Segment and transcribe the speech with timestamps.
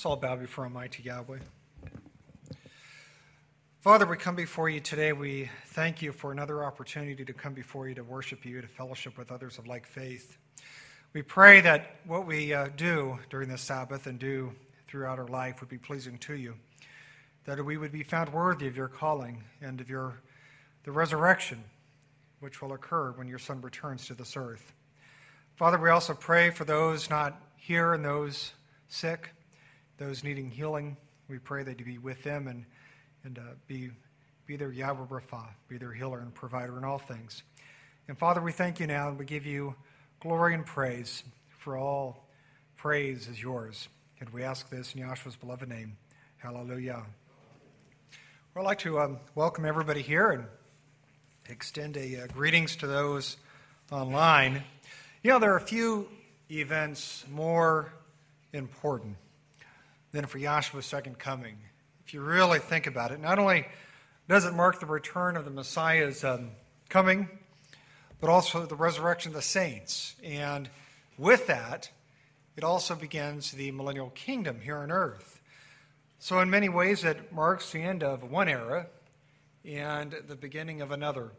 [0.00, 1.40] Let's all bow before Almighty Yahweh.
[3.80, 5.12] Father, we come before you today.
[5.12, 9.18] We thank you for another opportunity to come before you to worship you, to fellowship
[9.18, 10.38] with others of like faith.
[11.12, 14.54] We pray that what we uh, do during this Sabbath and do
[14.88, 16.54] throughout our life would be pleasing to you,
[17.44, 20.14] that we would be found worthy of your calling and of your
[20.84, 21.62] the resurrection
[22.38, 24.72] which will occur when your Son returns to this earth.
[25.56, 28.54] Father, we also pray for those not here and those
[28.88, 29.28] sick,
[30.00, 30.96] those needing healing.
[31.28, 32.64] We pray that you be with them and
[33.22, 33.90] and uh, be,
[34.46, 37.42] be their Yahweh Rapha, be their healer and provider in all things.
[38.08, 39.74] And Father, we thank you now and we give you
[40.20, 42.26] glory and praise for all
[42.78, 43.88] praise is yours.
[44.20, 45.98] And we ask this in Yahshua's beloved name.
[46.38, 47.04] Hallelujah.
[48.54, 50.46] Well, I'd like to um, welcome everybody here and
[51.50, 53.36] extend a uh, greetings to those
[53.92, 54.62] online.
[55.22, 56.08] You know, there are a few
[56.50, 57.92] events more
[58.54, 59.18] important
[60.12, 61.56] than for Yahshua's second coming
[62.10, 63.20] if you really think about it.
[63.20, 63.66] Not only
[64.28, 66.50] does it mark the return of the Messiah's um,
[66.88, 67.28] coming,
[68.20, 70.16] but also the resurrection of the saints.
[70.24, 70.68] And
[71.16, 71.88] with that,
[72.56, 75.40] it also begins the millennial kingdom here on earth.
[76.18, 78.86] So, in many ways, it marks the end of one era
[79.64, 81.30] and the beginning of another.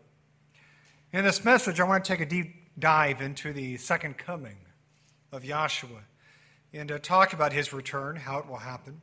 [1.12, 4.56] In this message, I want to take a deep dive into the second coming
[5.34, 6.00] of Yahshua
[6.74, 9.02] and to talk about his return, how it will happen.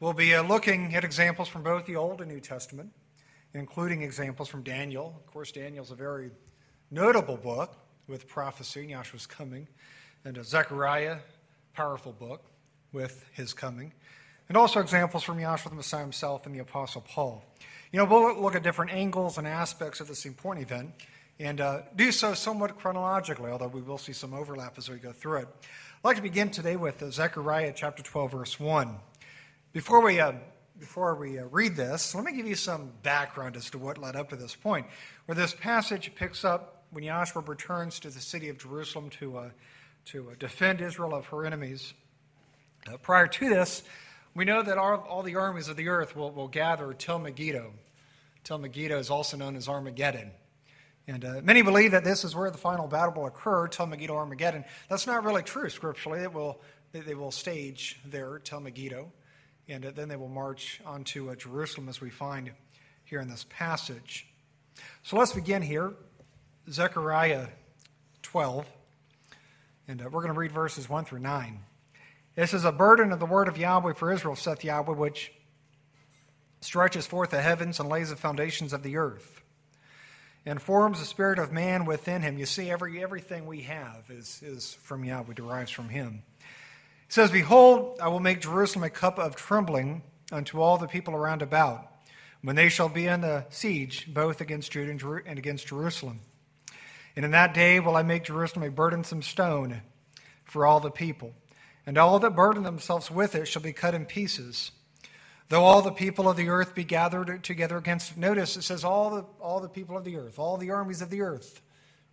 [0.00, 2.90] We'll be uh, looking at examples from both the Old and New Testament,
[3.54, 5.14] including examples from Daniel.
[5.16, 6.30] Of course, Daniel's a very
[6.90, 7.76] notable book
[8.08, 9.68] with prophecy, Yahshua's coming,
[10.24, 11.18] and a Zechariah,
[11.74, 12.44] powerful book
[12.92, 13.92] with his coming,
[14.48, 17.44] and also examples from Yahshua the Messiah himself and the Apostle Paul.
[17.92, 20.90] You know, we'll look at different angles and aspects of this important event
[21.38, 25.10] and uh, do so somewhat chronologically, although we will see some overlap as we go
[25.10, 25.48] through it.
[26.02, 28.96] I'd like to begin today with uh, Zechariah chapter 12, verse 1.
[29.74, 30.32] Before we, uh,
[30.78, 34.16] before we uh, read this, let me give you some background as to what led
[34.16, 34.86] up to this point,
[35.26, 39.50] where this passage picks up when Yahshua returns to the city of Jerusalem to, uh,
[40.06, 41.92] to uh, defend Israel of her enemies.
[42.90, 43.82] Uh, prior to this,
[44.34, 47.74] we know that all, all the armies of the earth will, will gather Tel Megiddo.
[48.42, 50.30] Tel Megiddo is also known as Armageddon.
[51.10, 54.14] And uh, many believe that this is where the final battle will occur, Tel Megiddo,
[54.14, 54.64] Armageddon.
[54.88, 56.20] That's not really true scripturally.
[56.20, 56.60] It will,
[56.92, 59.10] they, will stage there, Tel Megiddo
[59.70, 62.50] and then they will march on to uh, Jerusalem as we find
[63.04, 64.26] here in this passage.
[65.04, 65.92] So let's begin here.
[66.68, 67.46] Zechariah
[68.22, 68.66] 12,
[69.88, 71.60] and uh, we're going to read verses 1 through 9.
[72.36, 75.32] This is a burden of the word of Yahweh for Israel, saith Yahweh, which
[76.60, 79.39] stretches forth the heavens and lays the foundations of the earth,
[80.46, 82.38] and forms the spirit of man within him.
[82.38, 86.22] You see, every, everything we have is, is from Yahweh, derives from him.
[87.06, 90.02] It says, Behold, I will make Jerusalem a cup of trembling
[90.32, 91.86] unto all the people around about,
[92.42, 96.20] when they shall be in the siege, both against Judah and against Jerusalem.
[97.16, 99.82] And in that day will I make Jerusalem a burdensome stone
[100.44, 101.34] for all the people,
[101.84, 104.70] and all that burden themselves with it shall be cut in pieces.
[105.50, 108.16] Though all the people of the earth be gathered together against.
[108.16, 111.10] Notice it says all the, all the people of the earth, all the armies of
[111.10, 111.60] the earth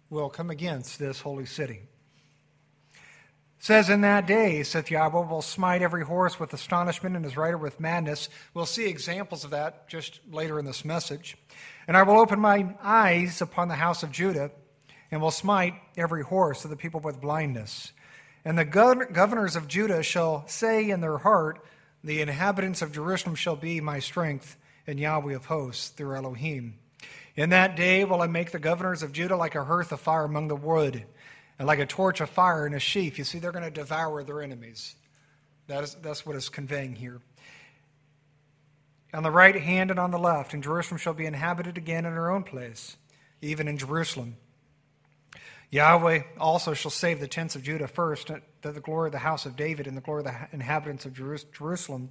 [0.10, 1.84] will come against this holy city
[3.60, 7.58] says in that day, saith Yahweh, will smite every horse with astonishment and his rider
[7.58, 8.30] with madness.
[8.54, 11.38] We'll see examples of that just later in this message.
[11.88, 14.52] And I will open my eyes upon the house of Judah
[15.12, 17.92] and will smite every horse of the people with blindness.
[18.46, 21.60] And the governors of Judah shall say in their heart,
[22.08, 24.56] The inhabitants of Jerusalem shall be my strength,
[24.88, 26.80] and Yahweh of hosts, their Elohim.
[27.36, 30.24] In that day will I make the governors of Judah like a hearth of fire
[30.24, 31.04] among the wood
[31.60, 33.18] and like a torch of fire in a sheaf.
[33.18, 34.96] You see, they're going to devour their enemies.
[35.68, 37.20] That is, that's what it's conveying here.
[39.14, 42.14] On the right hand and on the left, and Jerusalem shall be inhabited again in
[42.14, 42.96] her own place,
[43.42, 44.38] even in Jerusalem.
[45.72, 48.32] Yahweh also shall save the tents of Judah first,
[48.68, 51.14] that the glory of the house of David and the glory of the inhabitants of
[51.14, 52.10] Jerusalem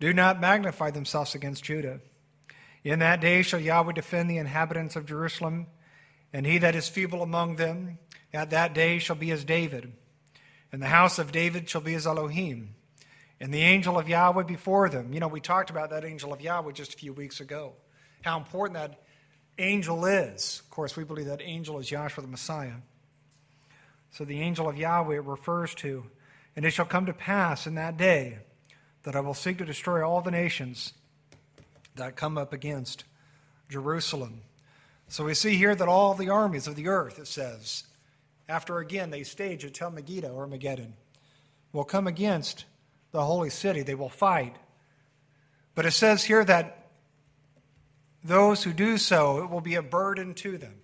[0.00, 2.00] do not magnify themselves against Judah.
[2.84, 5.66] In that day shall Yahweh defend the inhabitants of Jerusalem,
[6.32, 7.98] and he that is feeble among them
[8.32, 9.92] at that day shall be as David,
[10.72, 12.74] and the house of David shall be as Elohim,
[13.40, 15.12] and the angel of Yahweh before them.
[15.12, 17.72] You know, we talked about that angel of Yahweh just a few weeks ago,
[18.22, 19.02] how important that
[19.58, 20.60] angel is.
[20.64, 22.74] Of course, we believe that angel is Yahshua the Messiah.
[24.10, 26.04] So the angel of Yahweh refers to,
[26.56, 28.38] and it shall come to pass in that day
[29.02, 30.92] that I will seek to destroy all the nations
[31.94, 33.04] that come up against
[33.68, 34.42] Jerusalem.
[35.08, 37.84] So we see here that all the armies of the earth, it says,
[38.48, 40.94] after again they stage at Tel Megiddo or Armageddon,
[41.72, 42.64] will come against
[43.12, 43.82] the holy city.
[43.82, 44.56] They will fight.
[45.74, 46.88] But it says here that
[48.22, 50.79] those who do so, it will be a burden to them.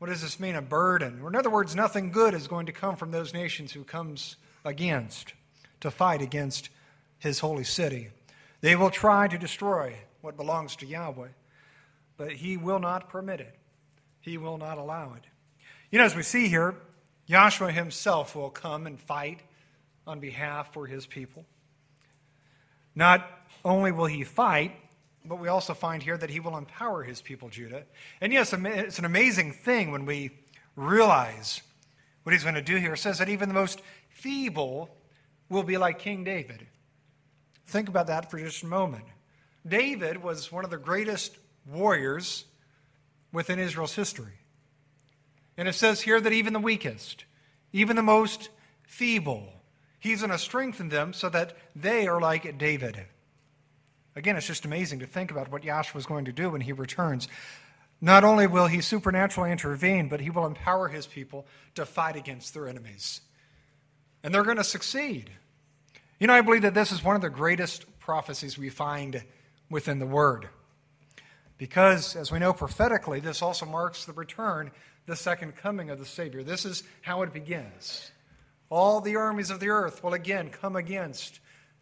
[0.00, 1.20] What does this mean, a burden?
[1.22, 4.36] Or in other words, nothing good is going to come from those nations who comes
[4.64, 5.34] against,
[5.80, 6.70] to fight against
[7.18, 8.08] his holy city.
[8.62, 11.28] They will try to destroy what belongs to Yahweh,
[12.16, 13.54] but he will not permit it.
[14.22, 15.24] He will not allow it.
[15.90, 16.76] You know, as we see here,
[17.28, 19.40] Yahshua himself will come and fight
[20.06, 21.44] on behalf for his people.
[22.94, 23.28] Not
[23.66, 24.74] only will he fight,
[25.24, 27.84] but we also find here that he will empower his people, Judah.
[28.20, 30.30] And yes, it's an amazing thing when we
[30.76, 31.60] realize
[32.22, 32.94] what he's going to do here.
[32.94, 34.90] It says that even the most feeble
[35.48, 36.66] will be like King David.
[37.66, 39.04] Think about that for just a moment.
[39.66, 41.36] David was one of the greatest
[41.66, 42.46] warriors
[43.32, 44.32] within Israel's history.
[45.56, 47.24] And it says here that even the weakest,
[47.72, 48.48] even the most
[48.82, 49.52] feeble,
[49.98, 53.04] he's going to strengthen them so that they are like David.
[54.16, 56.72] Again, it's just amazing to think about what Yahshua is going to do when he
[56.72, 57.28] returns.
[58.00, 62.54] Not only will he supernaturally intervene, but he will empower his people to fight against
[62.54, 63.20] their enemies.
[64.22, 65.30] And they're going to succeed.
[66.18, 69.22] You know, I believe that this is one of the greatest prophecies we find
[69.70, 70.48] within the Word.
[71.56, 74.70] Because, as we know prophetically, this also marks the return,
[75.06, 76.42] the second coming of the Savior.
[76.42, 78.10] This is how it begins.
[78.70, 81.40] All the armies of the earth will again come against,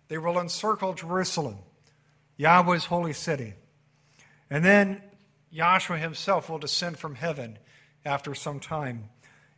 [0.08, 1.58] they will encircle Jerusalem,
[2.38, 3.52] Yahweh's holy city.
[4.48, 5.02] And then
[5.54, 7.58] Yahshua himself will descend from heaven
[8.04, 9.10] after some time.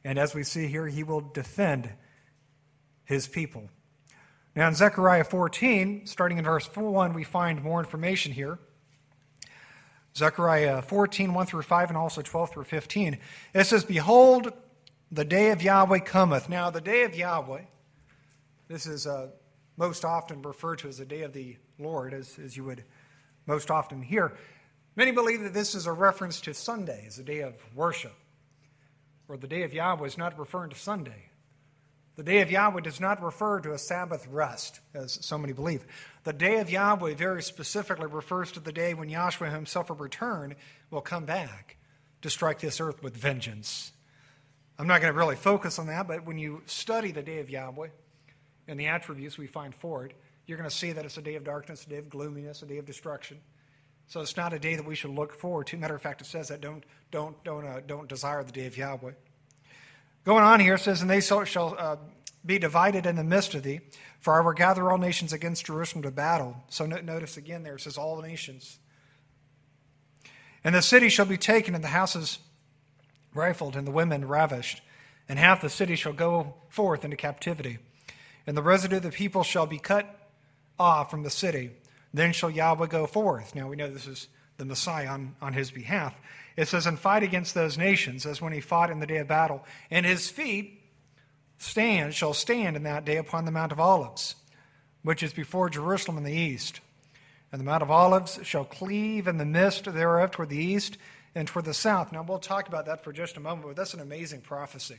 [0.02, 1.90] And as we see here, he will defend
[3.04, 3.68] his people.
[4.56, 8.58] Now, in Zechariah 14, starting in verse 1, we find more information here.
[10.16, 13.18] Zechariah 14, 1 through 5, and also 12 through 15.
[13.54, 14.52] It says, Behold,
[15.12, 16.48] the day of Yahweh cometh.
[16.48, 17.62] Now, the day of Yahweh,
[18.68, 19.28] this is uh,
[19.80, 22.84] most often referred to as the day of the Lord, as, as you would
[23.46, 24.36] most often hear.
[24.94, 28.14] Many believe that this is a reference to Sunday as a day of worship,
[29.26, 31.30] or the day of Yahweh is not referring to Sunday.
[32.16, 35.86] The day of Yahweh does not refer to a Sabbath rest, as so many believe.
[36.24, 40.56] The day of Yahweh very specifically refers to the day when Yahshua himself will return,
[40.90, 41.78] will come back
[42.20, 43.92] to strike this earth with vengeance.
[44.78, 47.48] I'm not going to really focus on that, but when you study the day of
[47.48, 47.88] Yahweh
[48.70, 50.12] and the attributes we find for it,
[50.46, 52.66] you're going to see that it's a day of darkness, a day of gloominess, a
[52.66, 53.38] day of destruction.
[54.06, 55.76] So it's not a day that we should look forward to.
[55.76, 58.76] Matter of fact, it says that don't, don't, don't, uh, don't desire the day of
[58.76, 59.12] Yahweh.
[60.24, 61.96] Going on here, it says, And they shall uh,
[62.44, 63.80] be divided in the midst of thee,
[64.20, 66.56] for I will gather all nations against Jerusalem to battle.
[66.68, 68.78] So notice again there, it says, All nations.
[70.62, 72.38] And the city shall be taken, and the houses
[73.34, 74.82] rifled, and the women ravished,
[75.28, 77.78] and half the city shall go forth into captivity.
[78.50, 80.12] And the residue of the people shall be cut
[80.76, 81.70] off from the city.
[82.12, 83.54] Then shall Yahweh go forth.
[83.54, 84.26] Now we know this is
[84.56, 86.16] the Messiah on, on his behalf.
[86.56, 89.28] It says, and fight against those nations as when he fought in the day of
[89.28, 89.64] battle.
[89.88, 90.82] And his feet
[91.58, 94.34] stand shall stand in that day upon the Mount of Olives,
[95.04, 96.80] which is before Jerusalem in the east.
[97.52, 100.98] And the Mount of Olives shall cleave in the midst thereof toward the east
[101.36, 102.10] and toward the south.
[102.10, 104.98] Now we'll talk about that for just a moment, but that's an amazing prophecy.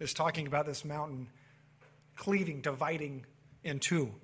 [0.00, 1.28] It's talking about this mountain
[2.16, 3.26] cleaving, dividing
[3.62, 4.14] in two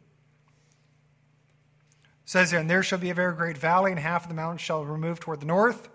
[2.30, 4.56] says there, and there shall be a very great valley, and half of the mountain
[4.56, 5.88] shall remove toward the north,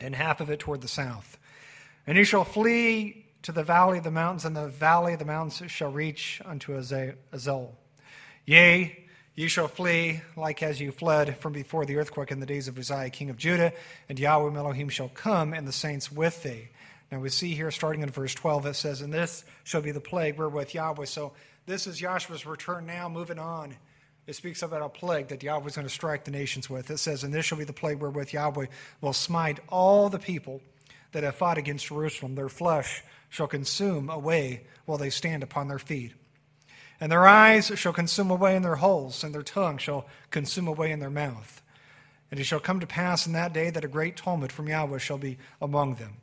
[0.00, 1.38] and half of it toward the south.
[2.04, 5.24] And he shall flee to the valley of the mountains, and the valley of the
[5.24, 7.78] mountains shall reach unto Azel.
[8.44, 9.04] Yea,
[9.36, 12.76] ye shall flee like as you fled from before the earthquake in the days of
[12.76, 13.72] Uzziah, king of Judah,
[14.08, 16.70] and Yahweh Elohim shall come, and the saints with thee.
[17.10, 20.00] Now we see here, starting in verse 12, it says, And this shall be the
[20.00, 21.04] plague wherewith Yahweh.
[21.04, 21.32] So
[21.66, 23.76] this is Yahshua's return now, moving on
[24.26, 26.90] it speaks about a plague that Yahweh is going to strike the nations with.
[26.90, 28.66] It says, And this shall be the plague wherewith Yahweh
[29.00, 30.60] will smite all the people
[31.12, 32.34] that have fought against Jerusalem.
[32.34, 36.12] Their flesh shall consume away while they stand upon their feet.
[37.00, 40.90] And their eyes shall consume away in their holes, and their tongue shall consume away
[40.90, 41.62] in their mouth.
[42.30, 44.98] And it shall come to pass in that day that a great tumult from Yahweh
[44.98, 46.16] shall be among them.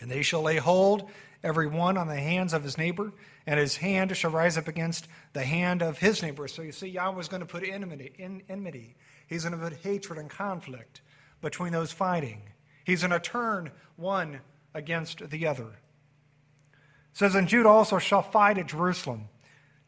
[0.00, 1.08] And they shall lay hold
[1.42, 3.12] every one on the hands of his neighbor,
[3.46, 6.48] and his hand shall rise up against the hand of his neighbor.
[6.48, 8.96] So you see, Yahweh is going to put enmity, in, enmity.
[9.26, 11.00] He's going to put hatred and conflict
[11.40, 12.42] between those fighting.
[12.84, 14.40] He's going to turn one
[14.74, 15.64] against the other.
[15.64, 19.28] It says, And Judah also shall fight at Jerusalem.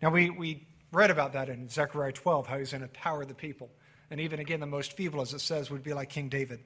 [0.00, 3.34] Now, we, we read about that in Zechariah 12, how he's going to power the
[3.34, 3.70] people.
[4.10, 6.60] And even again, the most feeble, as it says, would be like King David.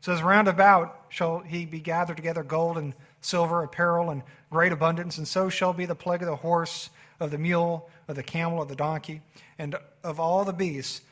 [0.00, 5.18] Says, Round about shall he be gathered together gold and silver, apparel, and great abundance,
[5.18, 8.62] and so shall be the plague of the horse, of the mule, of the camel,
[8.62, 9.20] of the donkey,
[9.58, 11.02] and of all the beasts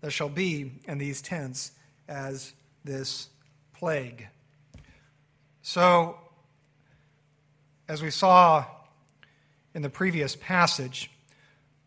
[0.00, 1.72] that shall be in these tents
[2.08, 2.52] as
[2.84, 3.28] this
[3.74, 4.28] plague.
[5.62, 6.18] So,
[7.86, 8.64] as we saw
[9.74, 11.10] in the previous passage,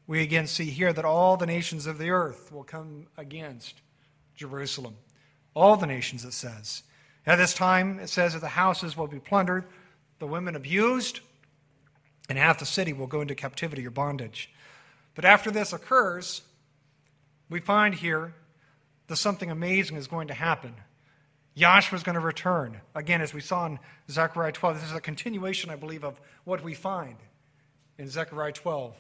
[0.06, 3.82] we again see here that all the nations of the earth will come against
[4.36, 4.96] Jerusalem.
[5.54, 6.84] All the nations, it says.
[7.26, 9.66] At this time, it says that the houses will be plundered,
[10.20, 11.20] the women abused,
[12.30, 14.50] and half the city will go into captivity or bondage.
[15.16, 16.42] But after this occurs,
[17.50, 18.34] we find here
[19.08, 20.74] that something amazing is going to happen.
[21.58, 22.80] Yahshua is going to return.
[22.96, 23.78] Again, as we saw in
[24.10, 27.18] Zechariah 12, this is a continuation, I believe, of what we find
[27.98, 28.96] in Zechariah 12.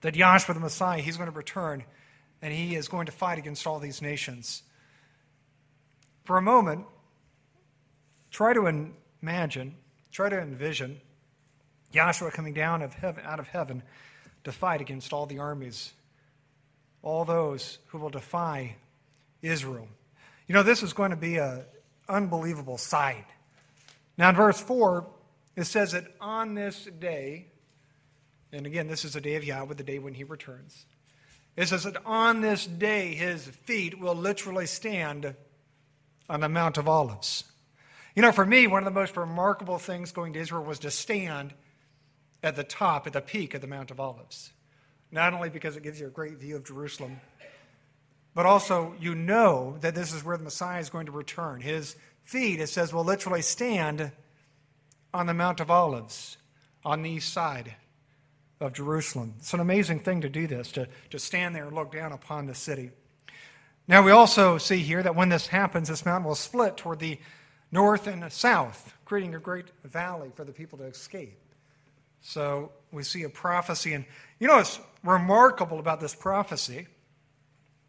[0.00, 1.84] That Yahshua, the Messiah, he's going to return
[2.40, 4.62] and he is going to fight against all these nations.
[6.24, 6.84] For a moment,
[8.30, 8.90] try to
[9.22, 9.74] imagine,
[10.10, 11.00] try to envision
[11.92, 13.82] Yahshua coming down of heaven, out of heaven
[14.44, 15.92] to fight against all the armies,
[17.02, 18.76] all those who will defy
[19.42, 19.88] Israel.
[20.46, 21.64] You know, this is going to be an
[22.08, 23.26] unbelievable sight.
[24.16, 25.06] Now, in verse 4,
[25.56, 27.46] it says that on this day,
[28.52, 30.84] and again, this is the day of Yahweh, the day when he returns.
[31.56, 35.34] It says that on this day, his feet will literally stand
[36.32, 37.44] on the Mount of Olives.
[38.16, 40.90] You know, for me, one of the most remarkable things going to Israel was to
[40.90, 41.52] stand
[42.42, 44.50] at the top, at the peak of the Mount of Olives.
[45.10, 47.20] Not only because it gives you a great view of Jerusalem,
[48.34, 51.60] but also you know that this is where the Messiah is going to return.
[51.60, 54.10] His feet, it says, will literally stand
[55.12, 56.38] on the Mount of Olives
[56.82, 57.74] on the east side
[58.58, 59.34] of Jerusalem.
[59.36, 62.46] It's an amazing thing to do this, to, to stand there and look down upon
[62.46, 62.90] the city.
[63.88, 67.18] Now, we also see here that when this happens, this mountain will split toward the
[67.72, 71.38] north and south, creating a great valley for the people to escape.
[72.20, 73.94] So we see a prophecy.
[73.94, 74.04] And
[74.38, 76.86] you know what's remarkable about this prophecy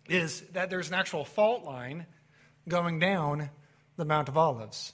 [0.10, 2.06] is that there's an actual fault line
[2.68, 3.50] going down
[3.96, 4.94] the Mount of Olives.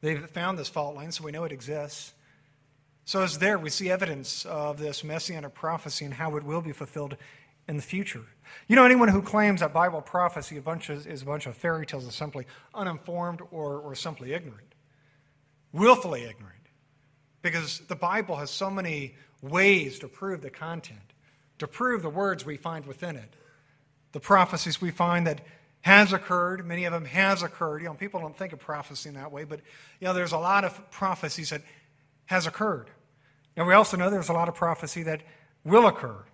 [0.00, 2.12] They've found this fault line, so we know it exists.
[3.04, 6.72] So, as there, we see evidence of this messianic prophecy and how it will be
[6.72, 7.16] fulfilled
[7.68, 8.24] in the future.
[8.68, 11.56] You know, anyone who claims that Bible prophecy a bunch of, is a bunch of
[11.56, 14.74] fairy tales is simply uninformed or, or simply ignorant,
[15.72, 16.66] willfully ignorant,
[17.40, 21.14] because the Bible has so many ways to prove the content,
[21.58, 23.34] to prove the words we find within it.
[24.12, 25.40] The prophecies we find that
[25.82, 27.82] has occurred, many of them has occurred.
[27.82, 29.60] You know, people don't think of prophecy in that way, but
[30.00, 31.62] you know, there's a lot of prophecies that
[32.26, 32.88] has occurred.
[33.56, 35.22] And we also know there's a lot of prophecy that
[35.64, 36.24] will occur.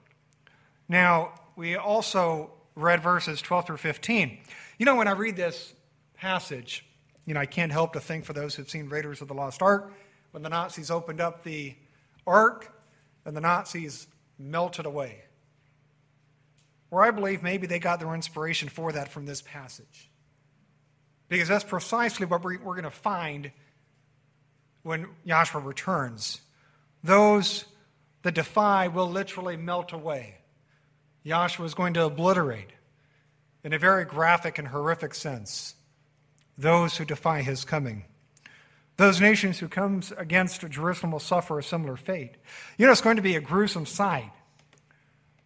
[0.88, 4.38] Now, we also read verses 12 through 15.
[4.78, 5.74] You know, when I read this
[6.14, 6.84] passage,
[7.26, 9.60] you know, I can't help to think for those who've seen Raiders of the Lost
[9.60, 9.92] Ark,
[10.30, 11.74] when the Nazis opened up the
[12.26, 12.72] ark
[13.24, 14.06] and the Nazis
[14.38, 15.22] melted away.
[16.90, 20.10] Where I believe maybe they got their inspiration for that from this passage.
[21.28, 23.50] Because that's precisely what we're, going to find
[24.82, 26.40] when Yahshua returns.
[27.04, 27.66] Those
[28.22, 30.37] that defy will literally melt away.
[31.24, 32.70] Yahshua is going to obliterate,
[33.64, 35.74] in a very graphic and horrific sense,
[36.56, 38.04] those who defy his coming.
[38.96, 42.32] Those nations who comes against Jerusalem will suffer a similar fate.
[42.76, 44.32] You know, it's going to be a gruesome sight.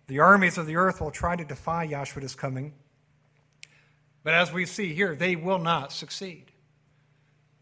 [0.06, 2.72] The armies of the earth will try to defy Yahshua's coming.
[4.22, 6.46] But as we see here, they will not succeed.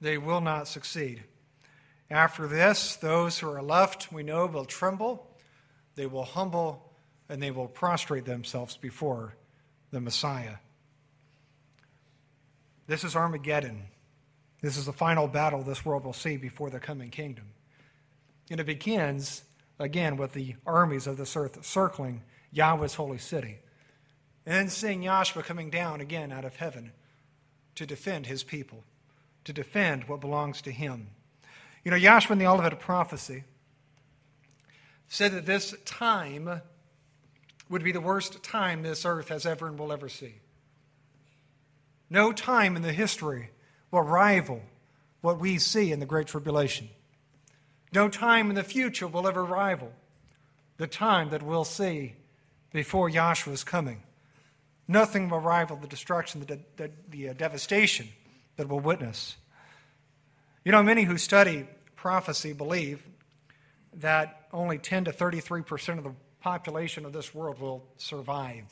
[0.01, 1.25] They will not succeed.
[2.11, 5.27] After this, those who are left, we know, will tremble,
[5.95, 6.90] they will humble,
[7.31, 9.37] and they will prostrate themselves before
[9.93, 10.57] the Messiah.
[12.89, 13.85] This is Armageddon.
[14.61, 17.45] This is the final battle this world will see before the coming kingdom.
[18.51, 19.45] And it begins,
[19.79, 23.59] again, with the armies of this earth circling Yahweh's holy city.
[24.45, 26.91] And then seeing Yahshua coming down again out of heaven
[27.77, 28.83] to defend his people,
[29.45, 31.11] to defend what belongs to him.
[31.85, 33.45] You know, Yahshua in the Olivet Prophecy
[35.07, 36.61] said that this time
[37.71, 40.35] would be the worst time this earth has ever and will ever see.
[42.11, 43.51] No time in the history
[43.91, 44.61] will rival
[45.21, 46.91] what we see in the Great Tribulation.
[47.93, 49.93] No time in the future will ever rival
[50.77, 52.15] the time that we'll see
[52.73, 54.03] before Yahshua's coming.
[54.89, 58.09] Nothing will rival the destruction, the, the, the uh, devastation
[58.57, 59.37] that we'll witness.
[60.65, 63.03] You know, many who study prophecy believe
[63.95, 68.65] that only 10 to 33 percent of the population of this world will survive.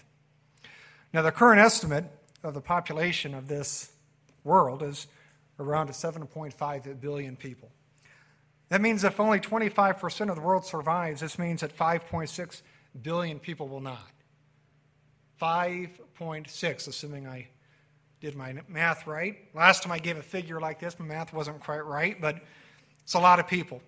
[1.12, 2.04] Now, the current estimate
[2.42, 3.92] of the population of this
[4.44, 5.06] world is
[5.58, 7.70] around 7.5 billion people.
[8.68, 12.62] That means if only 25% of the world survives, this means that 5.6
[13.02, 14.10] billion people will not.
[15.40, 17.48] 5.6, assuming I
[18.20, 19.37] did my math right.
[19.54, 22.42] Last time I gave a figure like this, my math wasn't quite right, but
[23.02, 23.80] it's a lot of people.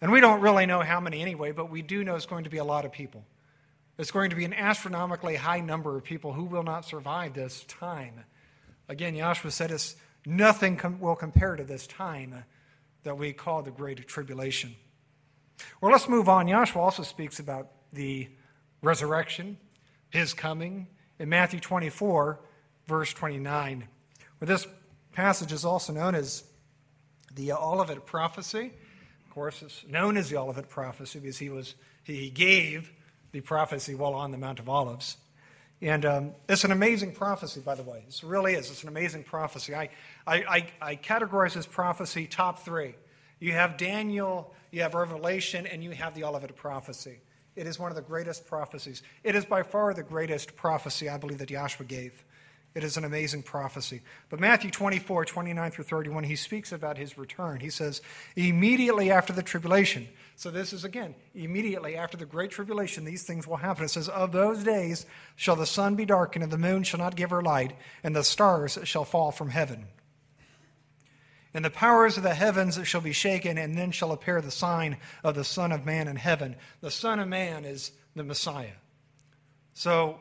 [0.00, 2.50] And we don't really know how many anyway, but we do know it's going to
[2.50, 3.24] be a lot of people.
[3.98, 7.64] It's going to be an astronomically high number of people who will not survive this
[7.68, 8.24] time.
[8.88, 12.44] Again, Yahshua said it's, nothing com- will compare to this time
[13.02, 14.74] that we call the Great Tribulation.
[15.80, 16.46] Well, let's move on.
[16.46, 18.28] Yahshua also speaks about the
[18.82, 19.58] resurrection,
[20.08, 20.86] his coming,
[21.18, 22.40] in Matthew 24,
[22.86, 23.86] verse 29.
[24.40, 24.66] Well, this
[25.12, 26.44] passage is also known as
[27.34, 28.72] the Olivet prophecy.
[29.30, 32.90] Of course, it's known as the Olivet prophecy because he, was, he gave
[33.30, 35.18] the prophecy while on the Mount of Olives.
[35.80, 38.02] And um, it's an amazing prophecy, by the way.
[38.08, 38.68] It really is.
[38.72, 39.72] It's an amazing prophecy.
[39.72, 39.90] I,
[40.26, 42.96] I, I, I categorize this prophecy top three.
[43.38, 47.20] You have Daniel, you have Revelation, and you have the Olivet prophecy.
[47.54, 49.00] It is one of the greatest prophecies.
[49.22, 52.24] It is by far the greatest prophecy I believe that Yahshua gave.
[52.72, 54.00] It is an amazing prophecy.
[54.28, 57.58] But Matthew 24, 29 through 31, he speaks about his return.
[57.58, 58.00] He says,
[58.36, 60.06] immediately after the tribulation.
[60.36, 63.84] So this is again, immediately after the great tribulation, these things will happen.
[63.84, 67.16] It says, Of those days shall the sun be darkened, and the moon shall not
[67.16, 69.86] give her light, and the stars shall fall from heaven.
[71.52, 74.98] And the powers of the heavens shall be shaken, and then shall appear the sign
[75.24, 76.54] of the Son of Man in heaven.
[76.80, 78.78] The Son of Man is the Messiah.
[79.74, 80.20] So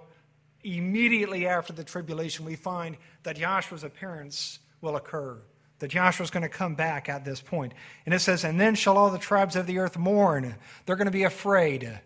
[0.63, 5.37] immediately after the tribulation, we find that Yahshua's appearance will occur,
[5.79, 7.73] that Yahshua's going to come back at this point.
[8.05, 10.55] And it says, And then shall all the tribes of the earth mourn.
[10.85, 11.99] They're going to be afraid.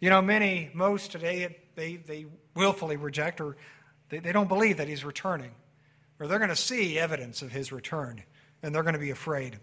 [0.00, 3.56] You know, many, most today, they, they willfully reject or
[4.08, 5.52] they, they don't believe that he's returning.
[6.18, 8.22] Or they're going to see evidence of his return,
[8.62, 9.58] and they're going to be afraid.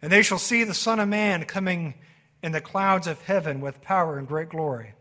[0.00, 1.94] And they shall see the Son of Man coming
[2.42, 4.94] in the clouds of heaven with power and great glory.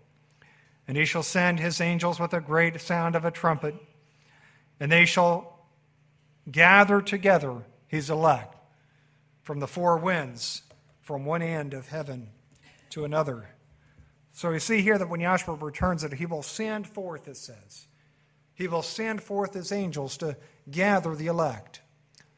[0.92, 3.76] And he shall send his angels with a great sound of a trumpet,
[4.78, 5.66] and they shall
[6.52, 8.58] gather together his elect
[9.42, 10.64] from the four winds,
[11.00, 12.28] from one end of heaven
[12.90, 13.48] to another.
[14.34, 17.88] So we see here that when Yahshua returns, that he will send forth, it says,
[18.54, 20.36] he will send forth his angels to
[20.70, 21.80] gather the elect,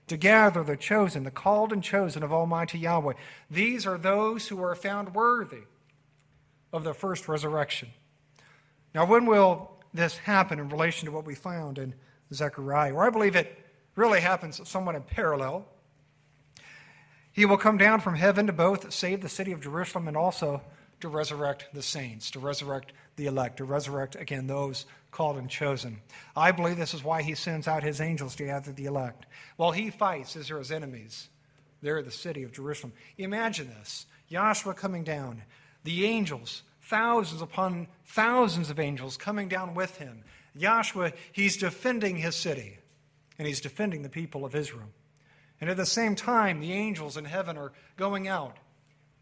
[0.06, 3.13] to gather the chosen, the called and chosen of Almighty Yahweh.
[3.49, 5.63] These are those who are found worthy
[6.71, 7.89] of the first resurrection.
[8.93, 11.93] Now, when will this happen in relation to what we found in
[12.34, 12.93] Zechariah?
[12.93, 13.58] Well, I believe it
[13.95, 15.65] really happens somewhat in parallel.
[17.32, 20.62] He will come down from heaven to both save the city of Jerusalem and also
[21.01, 25.99] to resurrect the saints, to resurrect the elect, to resurrect again those called and chosen.
[26.36, 29.25] I believe this is why he sends out his angels to gather the elect.
[29.58, 31.29] While he fights Israel's enemies,
[31.82, 32.93] there the city of Jerusalem.
[33.17, 35.43] Imagine this Yahshua coming down,
[35.84, 40.23] the angels thousands upon thousands of angels coming down with him.
[40.56, 42.77] Yahshua, he's defending his city,
[43.39, 44.89] and he's defending the people of Israel.
[45.60, 48.58] And at the same time, the angels in heaven are going out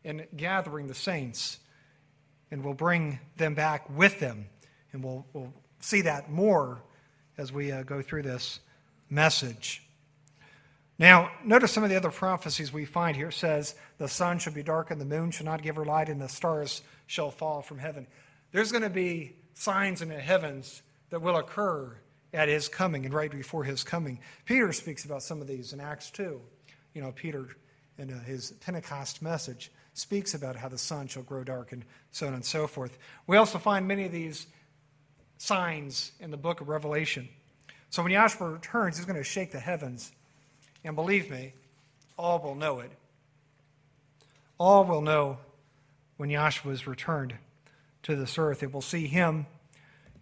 [0.03, 1.60] and gathering the saints,
[2.49, 4.47] and will bring them back with them.
[4.91, 6.81] And we'll, we'll see that more
[7.38, 8.60] as we uh, go through this
[9.10, 9.81] message.
[10.99, 13.30] Now, notice some of the other prophecies we find here.
[13.30, 16.10] It says, The sun shall be dark, and the moon shall not give her light,
[16.10, 18.06] and the stars shall fall from heaven.
[18.51, 21.95] There's going to be signs in the heavens that will occur
[22.34, 24.19] at his coming and right before his coming.
[24.45, 26.39] Peter speaks about some of these in Acts 2.
[26.93, 27.49] You know, Peter,
[27.97, 32.27] in uh, his Pentecost message, speaks about how the sun shall grow dark and so
[32.27, 32.97] on and so forth.
[33.27, 34.47] We also find many of these
[35.38, 37.27] signs in the book of Revelation.
[37.89, 40.12] So when Yahshua returns, he's going to shake the heavens.
[40.83, 41.53] And believe me,
[42.17, 42.91] all will know it.
[44.57, 45.37] All will know
[46.17, 47.35] when Yahshua is returned
[48.03, 48.59] to this earth.
[48.59, 49.45] They will see him,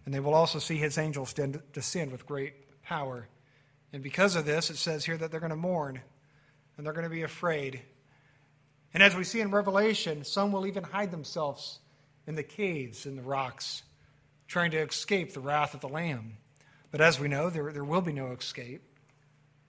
[0.04, 1.34] and they will also see his angels
[1.72, 3.28] descend with great power.
[3.92, 6.00] And because of this, it says here that they're going to mourn
[6.76, 7.82] and they're going to be afraid.
[8.94, 11.78] And as we see in Revelation, some will even hide themselves
[12.26, 13.82] in the caves, in the rocks,
[14.48, 16.36] trying to escape the wrath of the Lamb.
[16.90, 18.82] But as we know, there, there will be no escape.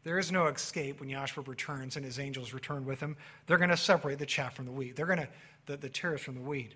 [0.04, 3.18] There is no escape when Yahshua returns and his angels return with him.
[3.46, 4.96] They're going to separate the chaff from the wheat.
[4.96, 5.30] They're going to
[5.68, 6.74] the, the tares from the wheat.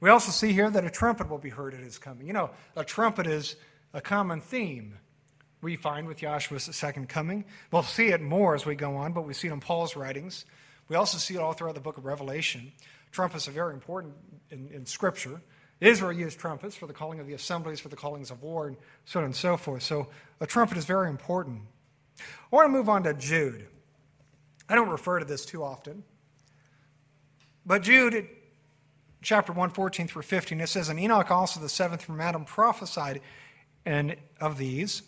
[0.00, 2.26] We also see here that a trumpet will be heard at his coming.
[2.26, 3.56] You know, a trumpet is
[3.94, 4.98] a common theme
[5.62, 7.46] we find with Yahshua's second coming.
[7.70, 10.44] We'll see it more as we go on, but we see it in Paul's writings.
[10.88, 12.72] We also see it all throughout the book of Revelation.
[13.10, 14.14] Trumpets are very important
[14.50, 15.40] in, in Scripture.
[15.80, 18.76] Israel used trumpets for the calling of the assemblies, for the callings of war, and
[19.06, 19.82] so on and so forth.
[19.82, 20.08] So
[20.40, 21.62] a trumpet is very important.
[22.20, 23.66] I want to move on to Jude.
[24.68, 26.02] I don't refer to this too often.
[27.64, 28.28] But Jude,
[29.22, 33.20] chapter 1, 14 through 15, it says, And Enoch also, the seventh from Adam, prophesied
[33.84, 35.02] and of these,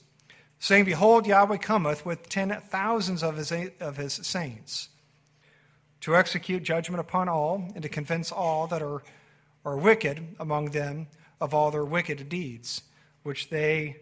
[0.59, 4.89] saying, Behold, Yahweh cometh with ten thousands of his, of his saints,
[6.01, 9.03] to execute judgment upon all, and to convince all that are,
[9.65, 11.07] are wicked among them
[11.41, 12.83] of all their wicked deeds,
[13.23, 13.97] which they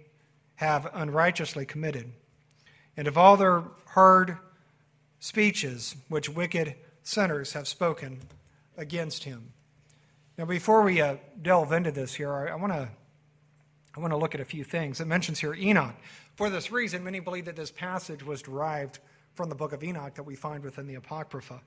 [0.57, 2.13] have unrighteously committed,
[2.97, 4.39] and of all their hard
[5.21, 8.21] speeches which wicked sinners have spoken
[8.77, 9.53] against him.
[10.39, 12.89] Now, before we uh, delve into this here, I, I want to
[13.97, 15.01] I want to look at a few things.
[15.01, 15.95] It mentions here Enoch.
[16.35, 18.99] For this reason, many believe that this passage was derived
[19.33, 21.61] from the book of Enoch that we find within the Apocrypha.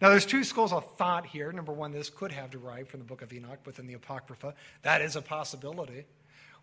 [0.00, 1.50] Now, there's two schools of thought here.
[1.50, 4.54] Number one, this could have derived from the book of Enoch within the Apocrypha.
[4.82, 6.04] That is a possibility.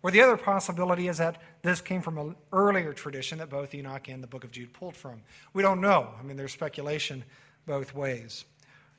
[0.02, 4.08] Or the other possibility is that this came from an earlier tradition that both Enoch
[4.08, 5.22] and the book of Jude pulled from.
[5.52, 6.08] We don't know.
[6.18, 7.24] I mean, there's speculation
[7.66, 8.44] both ways.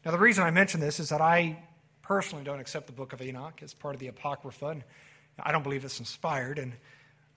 [0.06, 1.58] Now, the reason I mention this is that I
[2.02, 4.84] personally don't accept the book of Enoch as part of the Apocrypha, and
[5.40, 6.60] I don't believe it's inspired.
[6.60, 6.74] And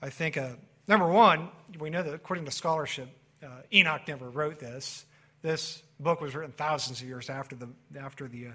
[0.03, 0.51] I think, uh,
[0.87, 1.49] number one,
[1.79, 3.09] we know that according to scholarship,
[3.43, 5.07] uh, Enoch never wrote this.
[5.43, 8.51] This book was written thousands of years after the, after the, uh,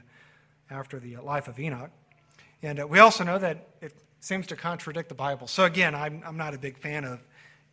[0.69, 1.91] after the life of Enoch.
[2.61, 5.47] And uh, we also know that it seems to contradict the Bible.
[5.47, 7.19] So, again, I'm, I'm not a big fan of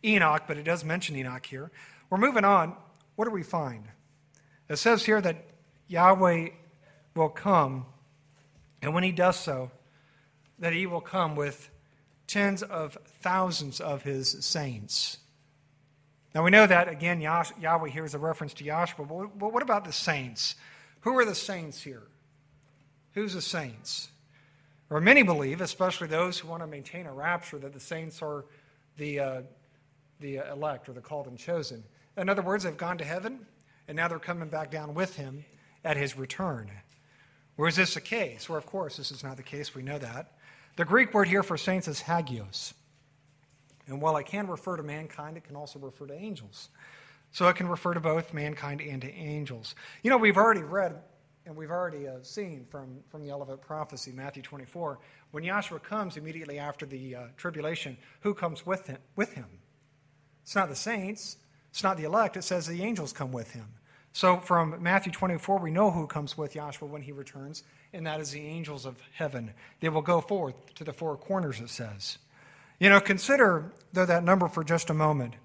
[0.03, 1.71] Enoch, but it does mention Enoch here.
[2.09, 2.75] We're moving on.
[3.15, 3.85] What do we find?
[4.69, 5.45] It says here that
[5.87, 6.49] Yahweh
[7.15, 7.85] will come,
[8.81, 9.71] and when he does so,
[10.59, 11.69] that he will come with
[12.27, 15.17] tens of thousands of his saints.
[16.35, 19.85] Now we know that, again, Yahweh here is a reference to Yahshua, but what about
[19.85, 20.55] the saints?
[21.01, 22.03] Who are the saints here?
[23.13, 24.09] Who's the saints?
[24.89, 28.45] Or many believe, especially those who want to maintain a rapture, that the saints are
[28.97, 29.41] the, uh,
[30.19, 31.83] the elect or the called and chosen.
[32.15, 33.45] In other words, they've gone to heaven,
[33.87, 35.43] and now they're coming back down with him
[35.83, 36.71] at his return.
[37.57, 38.47] Or is this the case?
[38.47, 39.75] Well, of course, this is not the case.
[39.75, 40.33] We know that.
[40.77, 42.73] The Greek word here for saints is hagios.
[43.87, 46.69] And while it can refer to mankind, it can also refer to angels.
[47.31, 49.75] So it can refer to both mankind and to angels.
[50.03, 51.01] You know, we've already read
[51.47, 54.99] and we've already uh, seen from, from the Olivet prophecy, Matthew 24,
[55.31, 59.45] when Yahshua comes immediately after the uh, tribulation, who comes with him, with him?
[60.43, 61.37] It's not the saints,
[61.69, 63.65] it's not the elect, it says the angels come with him.
[64.11, 68.19] So from Matthew 24, we know who comes with Yahshua when he returns, and that
[68.19, 69.53] is the angels of heaven.
[69.79, 72.17] They will go forth to the four corners, it says.
[72.79, 75.35] You know, consider, though, that number for just a moment.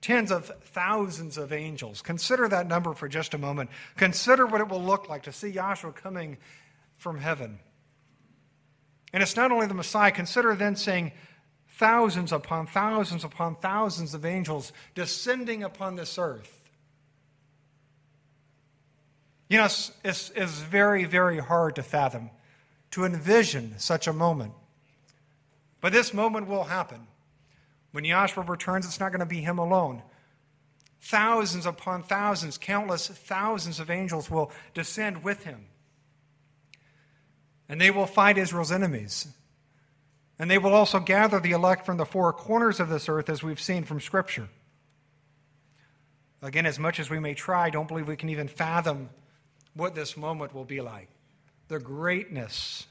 [0.00, 2.00] Tens of thousands of angels.
[2.00, 3.70] Consider that number for just a moment.
[3.96, 6.38] Consider what it will look like to see Yahshua coming
[6.96, 7.58] from heaven.
[9.12, 11.12] And it's not only the Messiah, consider then saying
[11.76, 16.60] thousands upon thousands upon thousands of angels descending upon this earth.
[19.48, 22.30] You know, it's, it's, it's very, very hard to fathom,
[22.92, 24.52] to envision such a moment.
[25.80, 27.06] But this moment will happen.
[27.92, 30.02] When Yahshua returns, it's not going to be him alone.
[31.00, 35.66] Thousands upon thousands, countless thousands of angels will descend with him.
[37.68, 39.28] And they will fight Israel's enemies.
[40.38, 43.42] And they will also gather the elect from the four corners of this earth, as
[43.42, 44.48] we've seen from Scripture.
[46.42, 49.10] Again, as much as we may try, don't believe we can even fathom
[49.74, 51.08] what this moment will be like.
[51.68, 52.86] The greatness,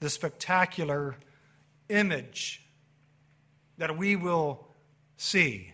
[0.00, 1.16] the spectacular
[1.88, 2.63] image
[3.78, 4.66] that we will
[5.16, 5.72] see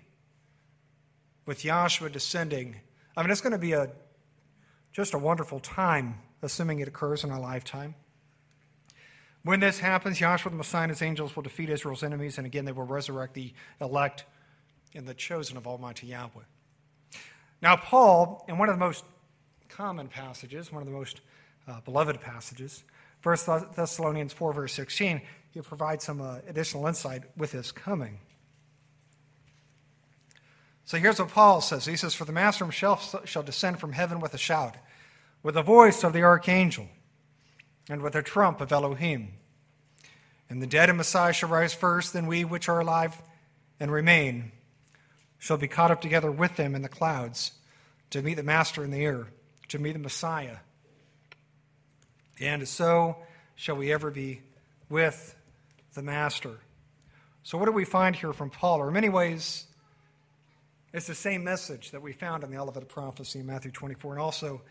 [1.47, 2.77] with Yahshua descending.
[3.17, 3.91] I mean, it's going to be a,
[4.93, 7.95] just a wonderful time, assuming it occurs in our lifetime.
[9.43, 12.65] When this happens, Yahshua the Messiah and his angels will defeat Israel's enemies, and again,
[12.65, 14.25] they will resurrect the elect
[14.95, 16.43] and the chosen of Almighty Yahweh.
[17.63, 19.05] Now, Paul, in one of the most
[19.69, 21.21] common passages, one of the most
[21.69, 22.85] uh, beloved passages.
[23.23, 23.37] 1
[23.77, 25.21] Thessalonians 4, verse 16,
[25.53, 28.21] he provides some uh, additional insight with his coming.
[30.85, 31.85] So here's what Paul says.
[31.85, 34.77] He says, For the master himself shall descend from heaven with a shout,
[35.43, 36.89] with the voice of the archangel,
[37.89, 39.33] and with a trump of Elohim.
[40.49, 43.21] And the dead in Messiah shall rise first, then we which are alive
[43.79, 44.53] and remain
[45.39, 47.53] shall be caught up together with them in the clouds
[48.11, 49.29] to meet the master in the air
[49.69, 50.57] to meet the Messiah.
[52.41, 53.17] And so
[53.55, 54.43] shall we ever be
[54.89, 55.35] with
[55.94, 56.59] the Master.
[57.42, 58.81] So, what do we find here from Paul?
[58.81, 59.66] Or, in many ways,
[60.92, 64.20] it's the same message that we found in the Olivet Prophecy in Matthew 24 and
[64.20, 64.62] also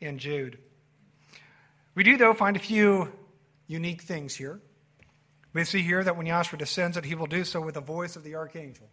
[0.00, 0.58] in Jude.
[1.94, 3.12] We do, though, find a few
[3.66, 4.60] unique things here.
[5.52, 8.16] We see here that when Yahshua descends, that he will do so with the voice
[8.16, 8.88] of the archangel,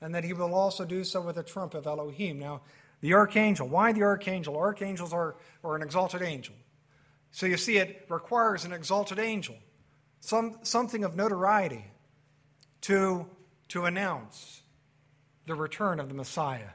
[0.00, 2.38] and that he will also do so with the trump of Elohim.
[2.38, 2.62] Now,
[3.02, 3.68] The archangel.
[3.68, 4.56] Why the archangel?
[4.56, 6.54] Archangels are, are an exalted angel.
[7.32, 9.56] So you see, it requires an exalted angel,
[10.24, 11.84] some, something of notoriety,
[12.80, 13.26] to,
[13.68, 14.62] to announce
[15.46, 16.70] the return of the Messiah.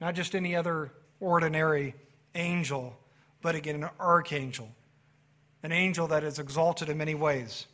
[0.00, 1.94] Not just any other ordinary
[2.34, 2.98] angel,
[3.42, 4.70] but again, an archangel,
[5.62, 7.66] an angel that is exalted in many ways.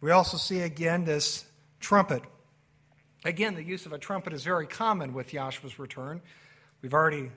[0.00, 1.44] We also see again this
[1.80, 2.22] trumpet.
[3.22, 6.22] Again, the use of a trumpet is very common with Yahshua's return.
[6.80, 7.32] We've already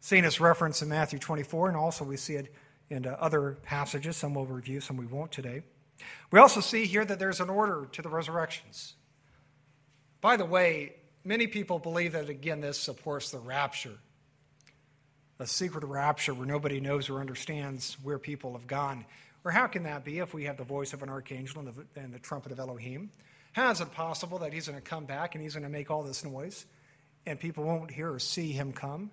[0.00, 2.52] seen this reference in Matthew 24, and also we see it
[2.92, 4.16] in uh, other passages.
[4.16, 5.62] Some we'll review, some we won't today.
[6.30, 8.94] We also see here that there's an order to the resurrections.
[10.20, 13.98] By the way, many people believe that, again, this supports the rapture
[15.42, 19.04] a secret rapture where nobody knows or understands where people have gone.
[19.44, 22.00] Or how can that be if we have the voice of an archangel and the,
[22.00, 23.10] and the trumpet of Elohim?
[23.52, 25.90] How is it possible that he's going to come back and he's going to make
[25.90, 26.64] all this noise
[27.26, 29.10] and people won't hear or see him come?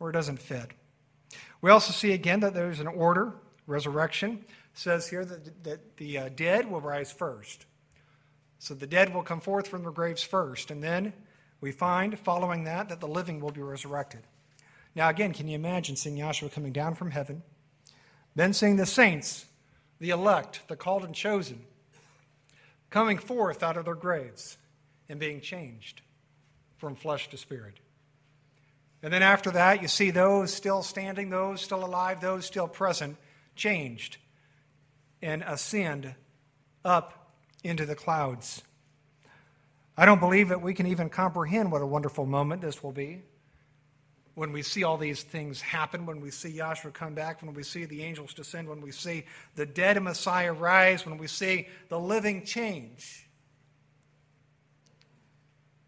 [0.00, 0.70] Or it doesn't fit.
[1.60, 3.34] We also see again that there's an order,
[3.66, 4.44] resurrection.
[4.48, 7.66] It says here that, that the uh, dead will rise first.
[8.58, 10.70] So the dead will come forth from their graves first.
[10.70, 11.12] And then
[11.60, 14.20] we find, following that, that the living will be resurrected.
[14.94, 17.42] Now, again, can you imagine seeing Yahshua coming down from heaven,
[18.34, 19.46] then seeing the saints,
[20.00, 21.60] the elect, the called and chosen,
[22.90, 24.56] coming forth out of their graves
[25.08, 26.02] and being changed
[26.78, 27.78] from flesh to spirit?
[29.02, 33.16] And then after that, you see those still standing, those still alive, those still present,
[33.54, 34.16] changed
[35.22, 36.14] and ascend
[36.84, 37.32] up
[37.62, 38.62] into the clouds.
[39.96, 43.22] I don't believe that we can even comprehend what a wonderful moment this will be
[44.38, 47.64] when we see all these things happen, when we see Yahshua come back, when we
[47.64, 49.24] see the angels descend, when we see
[49.56, 53.28] the dead Messiah rise, when we see the living change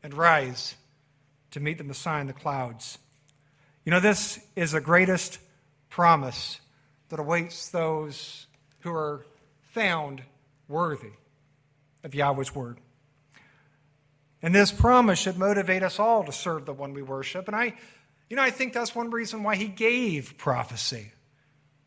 [0.03, 0.75] and rise
[1.53, 2.99] to meet the Messiah in the clouds.
[3.85, 5.39] You know, this is the greatest
[5.89, 6.61] promise
[7.09, 8.47] that awaits those
[8.81, 9.25] who are
[9.73, 10.23] found
[10.69, 11.13] worthy
[12.05, 12.79] of Yahweh's word.
[14.43, 17.47] And this promise should motivate us all to serve the one we worship.
[17.47, 17.75] And I
[18.31, 21.11] you know, I think that's one reason why he gave prophecy,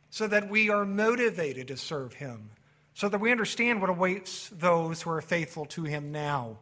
[0.10, 2.50] so that we are motivated to serve him,
[2.94, 6.58] so that we understand what awaits those who are faithful to him now.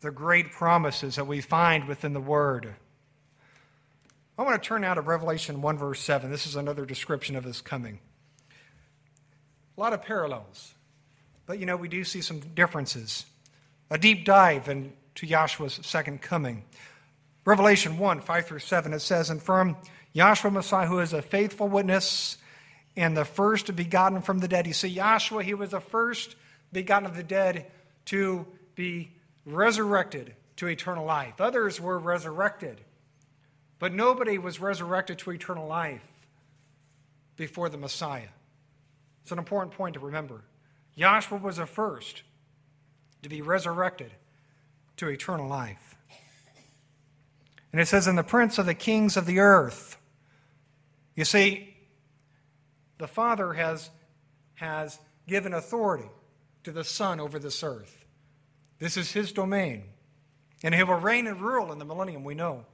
[0.00, 2.74] The great promises that we find within the Word.
[4.38, 6.30] I want to turn now to Revelation 1, verse 7.
[6.30, 7.98] This is another description of his coming.
[9.76, 10.74] A lot of parallels,
[11.46, 13.24] but you know, we do see some differences.
[13.90, 16.64] A deep dive into Yahshua's second coming.
[17.46, 19.76] Revelation 1 5 through 7, it says, And from
[20.14, 22.38] Yahshua Messiah, who is a faithful witness
[22.96, 24.66] and the first begotten from the dead.
[24.66, 26.34] You see, Yahshua, he was the first
[26.72, 27.70] begotten of the dead
[28.06, 29.12] to be
[29.46, 31.40] resurrected to eternal life.
[31.40, 32.80] Others were resurrected,
[33.78, 36.02] but nobody was resurrected to eternal life
[37.36, 38.28] before the Messiah.
[39.22, 40.42] It's an important point to remember.
[40.98, 42.22] Yahshua was the first
[43.22, 44.12] to be resurrected
[44.96, 45.94] to eternal life.
[47.72, 49.98] And it says, "In the prince of the kings of the earth.
[51.14, 51.76] You see,
[52.98, 53.90] the Father has,
[54.54, 56.08] has given authority
[56.64, 58.05] to the Son over this earth.
[58.78, 59.84] This is his domain.
[60.62, 62.64] And he will reign and rule in the millennium, we know.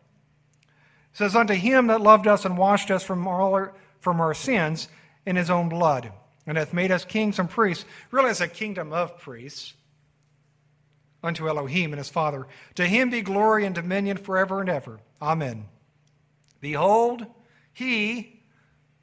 [0.63, 4.35] It says, Unto him that loved us and washed us from, all our, from our
[4.35, 4.89] sins
[5.27, 6.13] in his own blood,
[6.47, 7.85] and hath made us kings and priests.
[8.11, 9.75] Really, it's a kingdom of priests
[11.23, 12.47] unto Elohim and his Father.
[12.77, 15.01] To him be glory and dominion forever and ever.
[15.21, 15.67] Amen.
[16.61, 17.27] Behold,
[17.73, 18.41] he,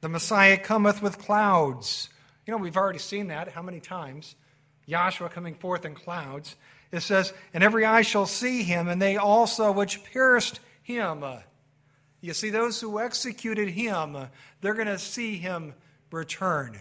[0.00, 2.08] the Messiah, cometh with clouds.
[2.46, 4.34] You know, we've already seen that how many times?
[4.88, 6.56] Yahshua coming forth in clouds.
[6.92, 11.24] It says, And every eye shall see him, and they also which pierced him.
[12.20, 14.16] You see, those who executed him,
[14.60, 15.74] they're going to see him
[16.10, 16.78] return.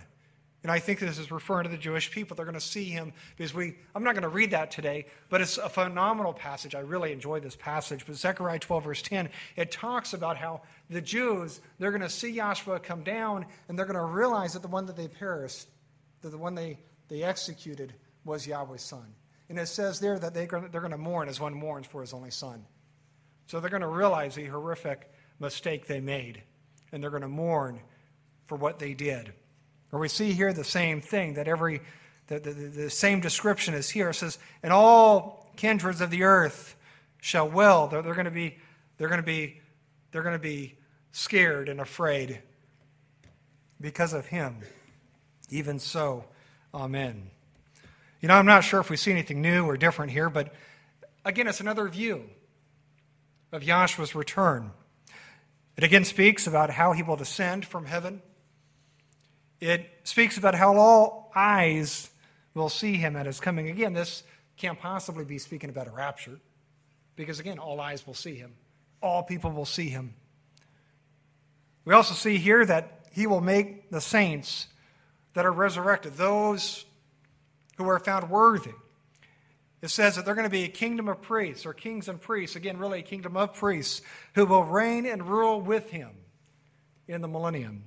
[0.62, 2.36] And I think this is referring to the Jewish people.
[2.36, 5.39] They're going to see him because we, I'm not going to read that today, but
[5.39, 6.76] it's a phenomenal passage.
[6.76, 8.06] I really enjoy this passage.
[8.06, 12.36] But Zechariah 12, verse 10, it talks about how the Jews, they're going to see
[12.36, 15.67] Yahshua come down and they're going to realize that the one that they perished,
[16.24, 17.93] that the one they, they executed
[18.26, 19.15] was Yahweh's son.
[19.49, 22.29] And it says there that they're going, to mourn as one mourns for his only
[22.29, 22.63] son.
[23.47, 26.43] So they're going to realize the horrific mistake they made,
[26.91, 27.79] and they're going to mourn
[28.45, 29.33] for what they did.
[29.91, 31.81] Or we see here the same thing, that every,
[32.27, 34.09] the, the, the same description is here.
[34.09, 36.75] It says, and all kindreds of the earth
[37.21, 37.88] shall well.
[37.88, 38.57] They're, they're going to be,
[38.97, 39.59] they're going to be,
[40.12, 40.77] they're going to be
[41.12, 42.39] scared and afraid
[43.81, 44.57] because of him.
[45.49, 46.25] Even so,
[46.71, 47.31] amen.
[48.21, 50.53] You know, I'm not sure if we see anything new or different here, but
[51.23, 52.29] again, it's another view.
[53.51, 54.71] of Yahshua's return.
[55.77, 58.21] It again speaks about how he will descend from heaven.
[59.60, 62.10] It speaks about how all eyes
[62.53, 63.69] will see him at his coming.
[63.69, 64.23] Again, this
[64.58, 66.39] can't possibly be speaking about a rapture,
[67.15, 68.53] because again, all eyes will see him,
[69.01, 70.13] all people will see him.
[71.86, 74.67] We also see here that he will make the saints
[75.34, 76.86] that are resurrected, those
[77.79, 78.73] who are found worthy.
[79.81, 82.55] It says that they're going to be a kingdom of priests, or kings and priests,
[82.55, 84.01] again, really a kingdom of priests,
[84.35, 86.09] who will reign and rule with him
[87.07, 87.83] in the millennium.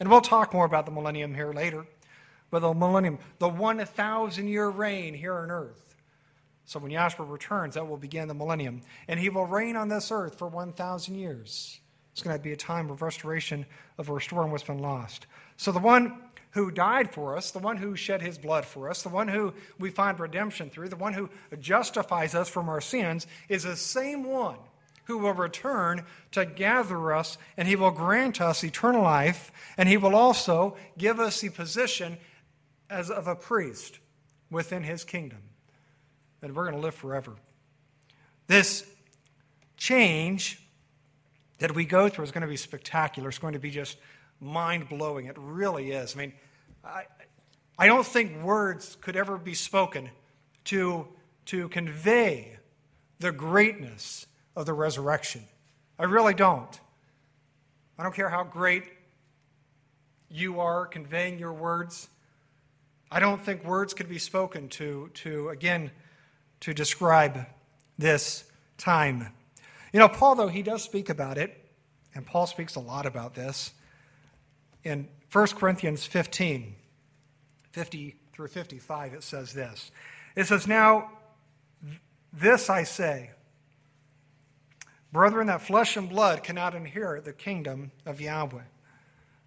[0.00, 1.86] And we'll talk more about the millennium here later.
[2.50, 5.94] But the millennium, the 1,000 year reign here on earth.
[6.64, 8.80] So when Yahshua returns, that will begin the millennium.
[9.06, 11.78] And he will reign on this earth for 1,000 years.
[12.12, 13.66] It's going to be a time of restoration,
[13.98, 15.26] of restoring what's been lost.
[15.58, 16.22] So the one
[16.54, 19.52] who died for us, the one who shed his blood for us, the one who
[19.78, 21.28] we find redemption through, the one who
[21.60, 24.56] justifies us from our sins, is the same one
[25.04, 29.96] who will return to gather us, and he will grant us eternal life, and he
[29.96, 32.16] will also give us the position
[32.88, 33.98] as of a priest
[34.48, 35.40] within his kingdom.
[36.40, 37.34] And we're going to live forever.
[38.46, 38.86] This
[39.76, 40.60] change
[41.58, 43.28] that we go through is going to be spectacular.
[43.28, 43.96] It's going to be just
[44.40, 45.26] mind blowing.
[45.26, 46.14] It really is.
[46.14, 46.32] I mean,
[46.84, 47.04] I,
[47.78, 50.10] I don't think words could ever be spoken
[50.64, 51.08] to,
[51.46, 52.58] to convey
[53.18, 55.42] the greatness of the resurrection.
[55.98, 56.80] I really don't.
[57.98, 58.84] I don't care how great
[60.28, 62.08] you are conveying your words.
[63.10, 65.90] I don't think words could be spoken to, to again,
[66.60, 67.46] to describe
[67.98, 68.44] this
[68.76, 69.28] time.
[69.92, 71.56] You know, Paul, though, he does speak about it,
[72.14, 73.72] and Paul speaks a lot about this
[74.84, 76.74] in 1 Corinthians 15,
[77.72, 79.90] 50 through 55, it says this.
[80.36, 81.10] It says, Now,
[82.32, 83.30] this I say,
[85.12, 88.62] brethren, that flesh and blood cannot inherit the kingdom of Yahweh,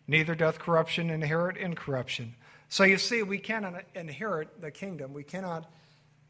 [0.08, 2.36] neither doth corruption inherit incorruption.
[2.70, 5.14] So you see, we cannot inherit the kingdom.
[5.14, 5.72] We cannot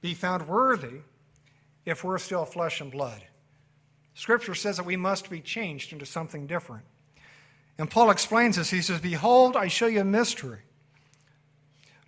[0.01, 0.99] be found worthy
[1.85, 3.23] if we're still flesh and blood.
[4.13, 6.83] Scripture says that we must be changed into something different.
[7.77, 8.69] And Paul explains this.
[8.69, 10.59] He says, Behold, I show you a mystery.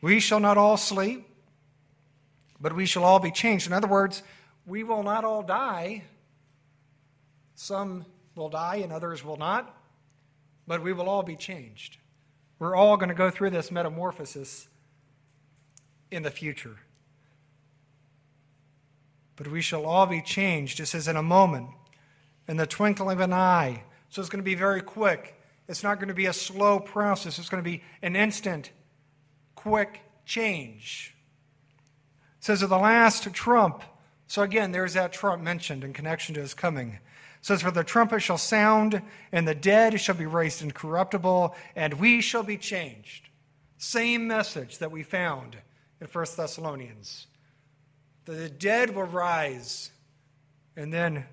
[0.01, 1.27] We shall not all sleep,
[2.60, 3.67] but we shall all be changed.
[3.67, 4.23] In other words,
[4.65, 6.03] we will not all die.
[7.55, 8.05] Some
[8.36, 9.75] will die and others will not,
[10.65, 11.97] but we will all be changed.
[12.58, 14.67] We're all going to go through this metamorphosis
[16.12, 16.77] in the future.
[19.36, 20.79] But we shall all be changed.
[20.79, 21.67] It says, in a moment,
[22.47, 23.84] in the twinkling of an eye.
[24.10, 25.38] So it's going to be very quick.
[25.69, 28.71] It's not going to be a slow process, it's going to be an instant,
[29.53, 31.15] quick change.
[32.39, 33.84] It says of the last trump.
[34.25, 36.93] So again, there's that trump mentioned in connection to his coming.
[36.93, 36.99] It
[37.45, 38.99] says, For the trumpet shall sound,
[39.32, 43.29] and the dead shall be raised incorruptible, and we shall be changed.
[43.77, 45.55] Same message that we found
[46.01, 47.27] in 1 Thessalonians.
[48.25, 49.91] The dead will rise,
[50.75, 51.25] and then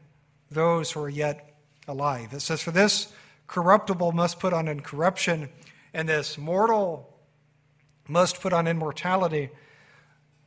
[0.50, 1.56] those who are yet
[1.88, 2.34] alive.
[2.34, 3.12] It says, For this
[3.46, 5.48] corruptible must put on incorruption,
[5.94, 7.12] and this mortal
[8.08, 9.50] must put on immortality.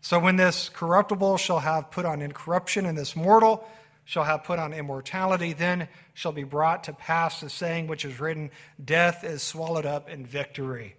[0.02, 3.68] So when this corruptible shall have put on incorruption, and this mortal
[4.06, 8.20] shall have put on immortality, then shall be brought to pass the saying which is
[8.20, 8.50] written
[8.84, 10.96] Death is swallowed up in victory.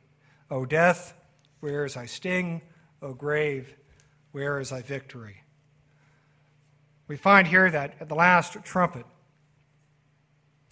[0.50, 1.14] O death,
[1.60, 2.62] where is thy sting?
[3.02, 3.74] O grave,
[4.32, 5.42] where is thy victory?
[7.08, 9.04] We find here that at the last trumpet,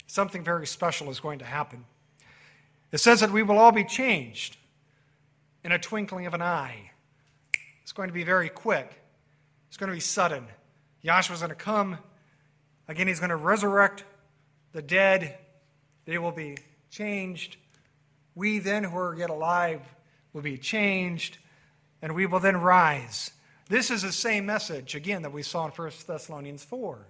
[0.09, 1.85] something very special is going to happen.
[2.91, 4.57] It says that we will all be changed
[5.63, 6.91] in a twinkling of an eye.
[7.83, 8.91] It's going to be very quick,
[9.67, 10.45] it's going to be sudden.
[11.03, 11.97] Yahshua's going to come.
[12.89, 14.03] Again, he's going to resurrect
[14.73, 15.37] the dead.
[16.05, 16.57] They will be
[16.89, 17.55] changed.
[18.35, 19.81] We then, who are yet alive,
[20.33, 21.37] will be changed,
[22.01, 23.31] and we will then rise.
[23.69, 27.07] This is the same message, again, that we saw in 1 Thessalonians 4,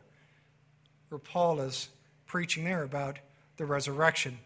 [1.08, 1.90] where Paul is
[2.30, 3.20] preaching there about
[3.58, 4.40] the resurrection.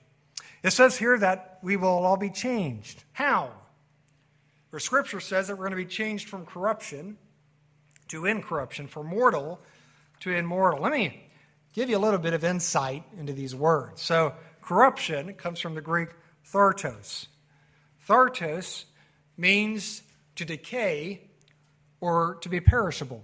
[0.63, 3.03] It says here that we will all be changed.
[3.11, 3.51] How?
[4.71, 7.17] For Scripture says that we're going to be changed from corruption
[8.07, 9.59] to incorruption, from mortal
[10.21, 10.81] to immortal.
[10.81, 11.29] Let me
[11.73, 14.01] give you a little bit of insight into these words.
[14.01, 16.09] So, corruption comes from the Greek
[16.51, 17.27] thartos.
[18.07, 18.85] Thartos
[19.37, 20.01] means
[20.37, 21.21] to decay
[21.99, 23.23] or to be perishable.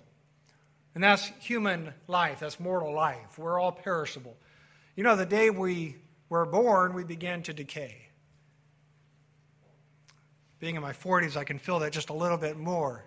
[0.95, 3.37] And that's human life, that's mortal life.
[3.37, 4.35] We're all perishable.
[4.99, 5.95] You know, the day we
[6.27, 8.09] were born, we began to decay.
[10.59, 13.05] Being in my 40s, I can feel that just a little bit more.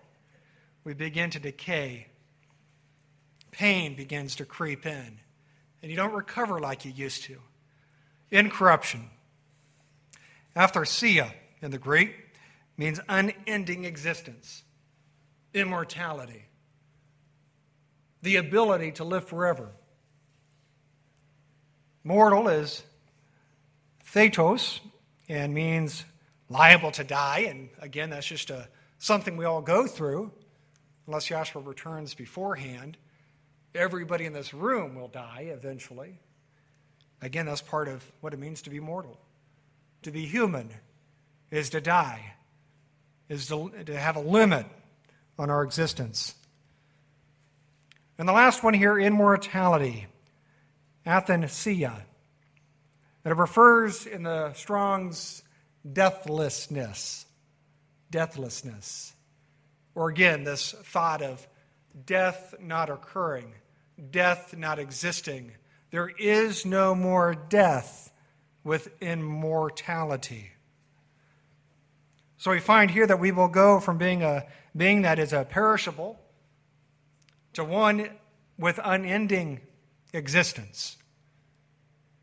[0.85, 2.07] We begin to decay.
[3.51, 5.21] Pain begins to creep in.
[5.83, 7.37] and you don't recover like you used to.
[8.31, 9.11] Incorruption.
[10.57, 11.31] Aphtharsia
[11.61, 12.15] in the Greek
[12.79, 14.63] means unending existence,
[15.53, 16.47] immortality,
[18.23, 19.73] the ability to live forever.
[22.05, 22.83] Mortal is
[24.13, 24.81] thetos
[25.29, 26.05] and means
[26.49, 27.47] liable to die.
[27.49, 30.33] And again, that's just a, something we all go through,
[31.07, 32.97] unless Yahshua returns beforehand.
[33.75, 36.19] Everybody in this room will die eventually.
[37.23, 39.19] Again, that's part of what it means to be mortal.
[40.03, 40.71] To be human
[41.51, 42.35] is to die,
[43.29, 44.67] is to, to have a limit
[45.39, 46.35] on our existence.
[48.19, 50.07] And the last one here, immortality,
[51.07, 52.05] athanasia.
[53.25, 55.43] And it refers in the Strong's
[55.91, 57.27] deathlessness.
[58.11, 59.15] Deathlessness.
[59.95, 61.47] Or again, this thought of
[62.07, 63.53] death not occurring,
[64.11, 65.53] death not existing.
[65.91, 68.11] There is no more death
[68.65, 70.53] with immortality.
[72.39, 74.47] So we find here that we will go from being a
[74.77, 76.19] being that is a perishable
[77.53, 78.09] to one
[78.59, 79.61] with unending
[80.13, 80.97] existence,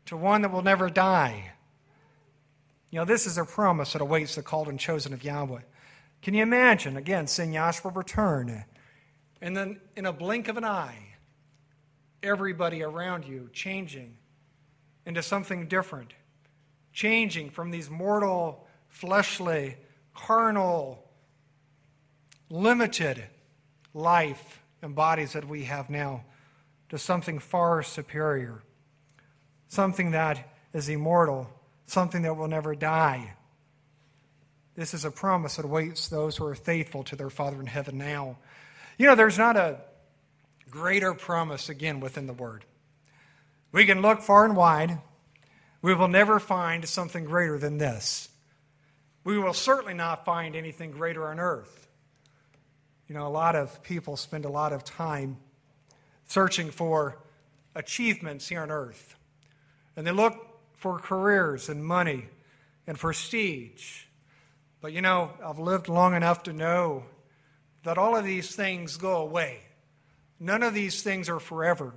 [0.06, 1.52] to one that will never die.
[2.90, 5.60] You know, this is a promise that awaits the called and chosen of Yahweh.
[6.22, 8.64] Can you imagine, again, seeing Yahshua return,
[9.40, 11.14] and then in a blink of an eye,
[12.22, 14.16] everybody around you changing
[15.06, 16.12] into something different,
[16.92, 19.76] changing from these mortal, fleshly,
[20.14, 21.02] carnal,
[22.50, 23.24] limited
[23.94, 26.24] life and bodies that we have now
[26.90, 28.62] to something far superior,
[29.68, 31.48] something that is immortal,
[31.86, 33.34] something that will never die.
[34.74, 37.98] This is a promise that awaits those who are faithful to their Father in heaven
[37.98, 38.38] now.
[38.98, 39.80] You know, there's not a
[40.68, 42.64] greater promise again within the Word.
[43.72, 44.98] We can look far and wide.
[45.82, 48.28] We will never find something greater than this.
[49.24, 51.88] We will certainly not find anything greater on earth.
[53.06, 55.36] You know, a lot of people spend a lot of time
[56.30, 57.18] searching for
[57.74, 59.16] achievements here on earth.
[59.96, 60.36] And they look
[60.74, 62.28] for careers and money
[62.86, 64.04] and prestige.
[64.80, 67.02] But you know, I've lived long enough to know
[67.82, 69.58] that all of these things go away.
[70.38, 71.94] None of these things are forever.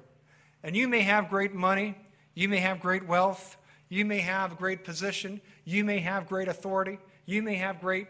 [0.63, 1.95] And you may have great money,
[2.33, 3.55] you may have great wealth,
[3.87, 8.07] you may have great position, you may have great authority, you may have great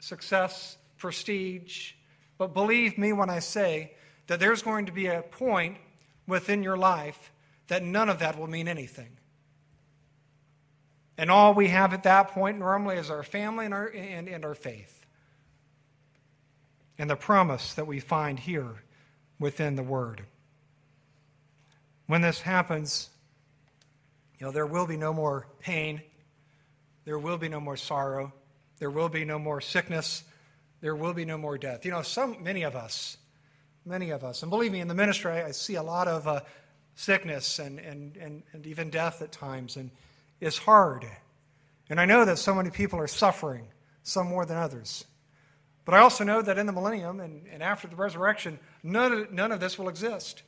[0.00, 1.92] success, prestige,
[2.36, 3.92] but believe me when I say
[4.26, 5.76] that there's going to be a point
[6.26, 7.32] within your life
[7.68, 9.08] that none of that will mean anything.
[11.18, 14.44] And all we have at that point normally is our family and our, and, and
[14.44, 15.06] our faith.
[16.98, 18.82] And the promise that we find here
[19.38, 20.24] within the Word.
[22.06, 23.10] When this happens,
[24.38, 26.02] you know, there will be no more pain,
[27.04, 28.32] there will be no more sorrow.
[28.78, 30.22] There will be no more sickness.
[30.80, 31.84] There will be no more death.
[31.84, 33.16] You know, some, many of us,
[33.86, 36.40] many of us, and believe me, in the ministry, I, see a lot of uh,
[36.94, 39.90] sickness and, and, and, and even death at times, and
[40.40, 41.06] it's hard.
[41.88, 43.66] And I know that so many people are suffering,
[44.02, 45.04] some more than others.
[45.84, 49.32] But I also know that in the millennium and, and after the resurrection, none of,
[49.32, 50.42] none of this will exist.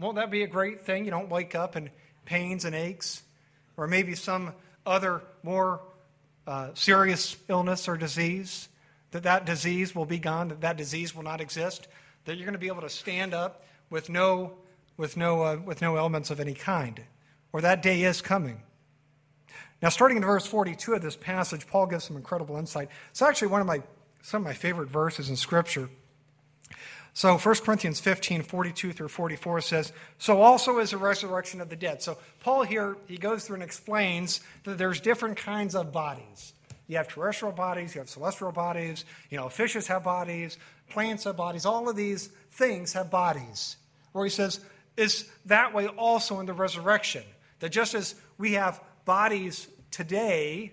[0.00, 1.04] Won't that be a great thing?
[1.04, 1.90] You don't wake up in
[2.24, 3.22] pains and aches,
[3.76, 4.54] or maybe some
[4.86, 5.82] other more
[6.46, 8.68] uh, serious illness or disease,
[9.10, 11.88] that that disease will be gone, that that disease will not exist,
[12.24, 14.52] that you're going to be able to stand up with no,
[14.96, 17.02] with no, uh, with no ailments of any kind,
[17.52, 18.62] or that day is coming.
[19.80, 22.88] Now, starting in verse 42 of this passage, Paul gives some incredible insight.
[23.10, 23.82] It's actually one of my,
[24.22, 25.88] some of my favorite verses in Scripture.
[27.14, 31.76] So 1 Corinthians 15, 42 through 44 says, So also is the resurrection of the
[31.76, 32.02] dead.
[32.02, 36.52] So Paul here, he goes through and explains that there's different kinds of bodies.
[36.86, 40.58] You have terrestrial bodies, you have celestial bodies, you know, fishes have bodies,
[40.88, 43.76] plants have bodies, all of these things have bodies.
[44.12, 44.60] Where he says,
[44.96, 47.22] it's that way also in the resurrection.
[47.60, 50.72] That just as we have bodies today,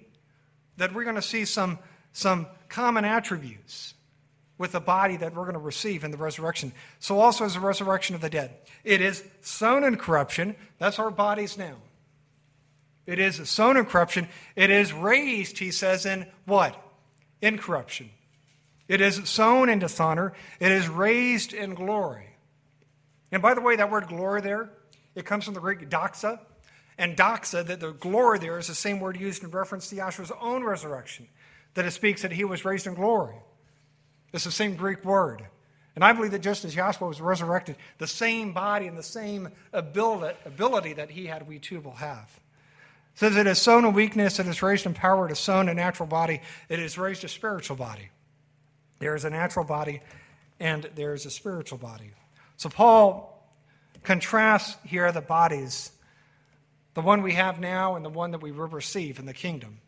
[0.77, 1.79] that we're going to see some,
[2.13, 3.93] some common attributes
[4.57, 6.71] with the body that we're going to receive in the resurrection.
[6.99, 8.55] So also is the resurrection of the dead.
[8.83, 10.55] It is sown in corruption.
[10.79, 11.75] That's our bodies now.
[13.05, 14.27] It is sown in corruption.
[14.55, 16.81] It is raised, he says, in what?
[17.41, 18.09] Incorruption.
[18.87, 20.33] It is sown in dishonor.
[20.59, 22.35] It is raised in glory.
[23.31, 24.69] And by the way, that word glory there,
[25.15, 26.39] it comes from the Greek doxa.
[26.97, 30.31] And doxa, that the glory there is the same word used in reference to Yahshua's
[30.39, 31.27] own resurrection,
[31.73, 33.35] that it speaks that he was raised in glory.
[34.31, 35.45] It's the same Greek word.
[35.95, 39.49] And I believe that just as Yahshua was resurrected, the same body and the same
[39.73, 42.39] ability that he had, we too will have.
[43.13, 45.69] It says it is sown in weakness, it is raised in power, it is sown
[45.69, 48.09] a natural body, it is raised a spiritual body.
[48.99, 50.01] There is a natural body
[50.59, 52.11] and there is a spiritual body.
[52.57, 53.31] So Paul
[54.03, 55.91] contrasts here the bodies,
[56.93, 59.79] the one we have now and the one that we will receive in the kingdom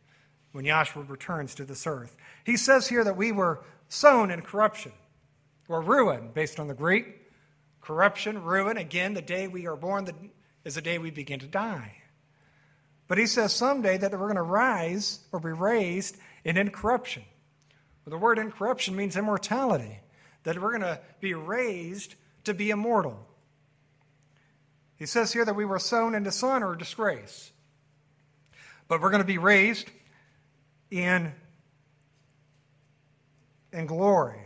[0.51, 2.15] when Yahshua returns to this earth.
[2.43, 4.91] He says here that we were sown in corruption
[5.69, 7.05] or ruin, based on the Greek.
[7.81, 8.77] Corruption, ruin.
[8.77, 10.07] Again, the day we are born
[10.65, 11.93] is the day we begin to die.
[13.07, 17.23] But he says someday that we're going to rise or be raised in incorruption.
[18.07, 19.99] The word incorruption means immortality,
[20.43, 23.27] that we're going to be raised to be immortal.
[24.95, 27.51] He says here that we were sown in dishonor or disgrace,
[28.87, 29.89] but we're going to be raised
[30.89, 31.33] in,
[33.73, 34.39] in glory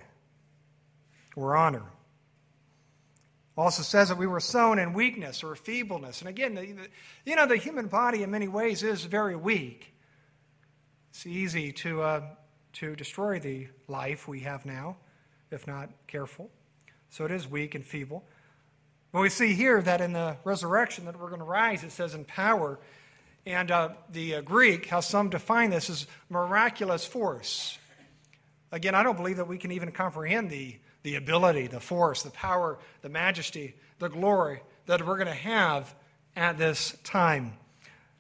[1.36, 1.86] or honor.
[3.55, 6.22] Also says that we were sown in weakness or feebleness.
[6.22, 6.89] And again, the,
[7.26, 9.93] you know, the human body in many ways is very weak.
[11.12, 12.22] It's easy to, uh,
[12.74, 14.97] to destroy the life we have now
[15.51, 16.49] if not careful.
[17.09, 18.24] So it is weak and feeble.
[19.11, 22.15] But we see here that in the resurrection that we're going to rise, it says
[22.15, 22.80] in power.
[23.45, 27.78] And uh, the uh, Greek, how some define this, is miraculous force.
[28.72, 32.30] Again, I don't believe that we can even comprehend the the ability, the force, the
[32.30, 35.95] power, the majesty, the glory that we're going to have
[36.36, 37.53] at this time.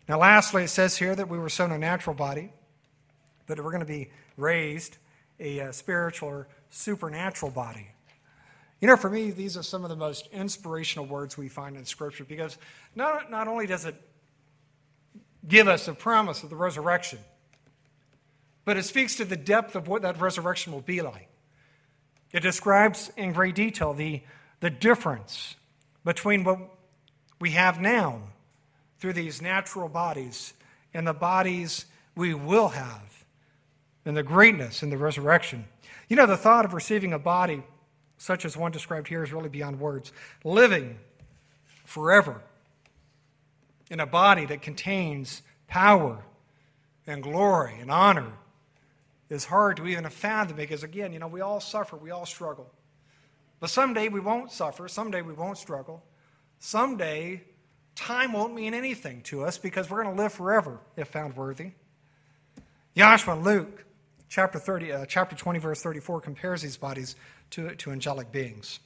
[0.09, 2.51] Now, lastly, it says here that we were sown a natural body,
[3.45, 4.09] but we're going to be
[4.41, 4.97] raised
[5.39, 7.87] a, uh, spiritual or supernatural body.
[8.79, 11.85] You know, for me, these are some of the most inspirational words we find in
[11.85, 12.57] Scripture because
[12.95, 13.95] not, not only does it
[15.47, 17.19] give us a promise of the resurrection,
[18.65, 21.27] but it speaks to the depth of what that resurrection will be like.
[22.31, 24.21] It describes in great detail the,
[24.59, 25.55] the difference
[26.03, 26.59] between what
[27.39, 28.21] we have now
[28.99, 30.53] through these natural bodies
[30.93, 31.85] and the bodies
[32.15, 33.20] we will have,
[34.05, 35.65] and the greatness in the resurrection.
[36.09, 37.63] You know, the thought of receiving a body
[38.17, 40.11] such as one described here is really beyond words.
[40.43, 40.97] Living
[41.85, 42.41] forever
[43.89, 46.23] in a body that contains power
[47.07, 48.31] and glory and honor
[49.29, 52.69] is hard to even fathom because, again, you know, we all suffer, we all struggle.
[53.59, 56.03] But someday we won't suffer, someday we won't struggle.
[56.59, 57.43] Someday
[57.95, 61.71] time won't mean anything to us because we're going to live forever if found worthy.
[62.95, 63.85] Yahshua Luke,
[64.31, 67.15] chapter, 30, uh, chapter 20, verse 34, compares these bodies
[67.51, 68.79] to, to angelic beings.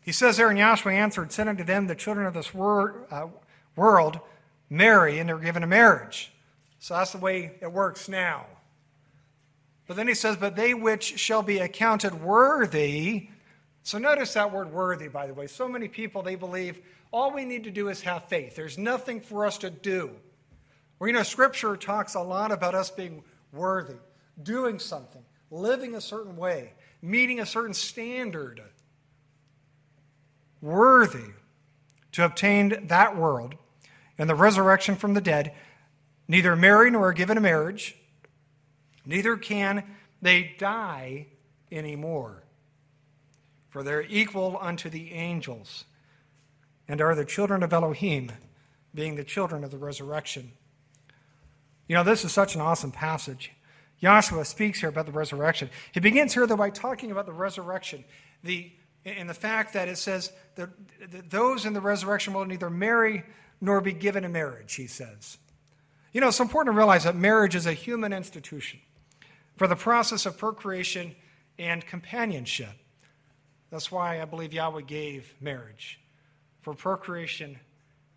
[0.00, 3.26] He says there, and Yahshua answered, Send unto them the children of this wor- uh,
[3.76, 4.18] world
[4.70, 6.32] marry, and they're given a marriage.
[6.78, 8.46] So that's the way it works now.
[9.86, 13.28] But then he says, But they which shall be accounted worthy.
[13.82, 15.46] So notice that word worthy, by the way.
[15.46, 16.80] So many people, they believe
[17.12, 18.56] all we need to do is have faith.
[18.56, 20.10] There's nothing for us to do.
[20.98, 23.96] Well, you know, Scripture talks a lot about us being worthy,
[24.42, 26.72] doing something, living a certain way,
[27.02, 28.62] meeting a certain standard.
[30.60, 31.32] Worthy
[32.12, 33.54] to obtain that world
[34.18, 35.52] and the resurrection from the dead
[36.28, 37.96] neither marry nor are given a marriage,
[39.04, 39.84] neither can
[40.22, 41.26] they die
[41.70, 42.44] anymore.
[43.68, 45.84] For they're equal unto the angels,
[46.86, 48.30] and are the children of Elohim,
[48.94, 50.52] being the children of the resurrection.
[51.88, 53.52] You know, this is such an awesome passage.
[54.02, 55.70] Yahshua speaks here about the resurrection.
[55.92, 58.04] He begins here, though, by talking about the resurrection,
[58.42, 58.70] the,
[59.04, 60.70] and the fact that it says that
[61.30, 63.24] those in the resurrection will neither marry
[63.60, 65.38] nor be given a marriage, he says.
[66.12, 68.80] You know, it's important to realize that marriage is a human institution
[69.56, 71.14] for the process of procreation
[71.58, 72.72] and companionship.
[73.70, 76.00] That's why I believe Yahweh gave marriage
[76.62, 77.58] for procreation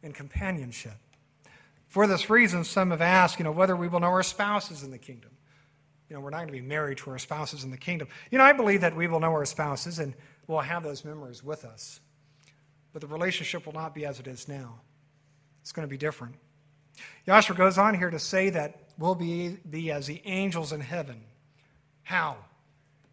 [0.03, 0.93] and companionship.
[1.87, 4.91] For this reason, some have asked, you know, whether we will know our spouses in
[4.91, 5.31] the kingdom.
[6.09, 8.07] You know, we're not going to be married to our spouses in the kingdom.
[8.31, 10.13] You know, I believe that we will know our spouses and
[10.47, 11.99] we'll have those memories with us.
[12.93, 14.79] But the relationship will not be as it is now.
[15.61, 16.35] It's going to be different.
[17.27, 21.21] Yahshua goes on here to say that we'll be, be as the angels in heaven.
[22.03, 22.37] How?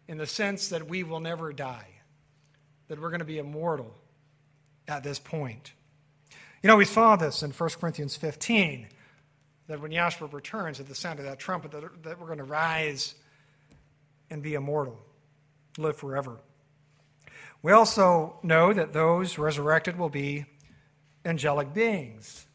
[0.07, 1.87] In the sense that we will never die,
[2.87, 3.93] that we're going to be immortal
[4.87, 5.73] at this point.
[6.65, 8.87] You know, we saw this in 1 Corinthians 15,
[9.67, 12.43] that when Yahshua returns at the sound of that trumpet, that, that we're going to
[12.43, 13.13] rise
[14.31, 14.99] and be immortal,
[15.77, 16.39] live forever.
[17.61, 20.45] We also know that those resurrected will be
[21.23, 22.47] angelic beings.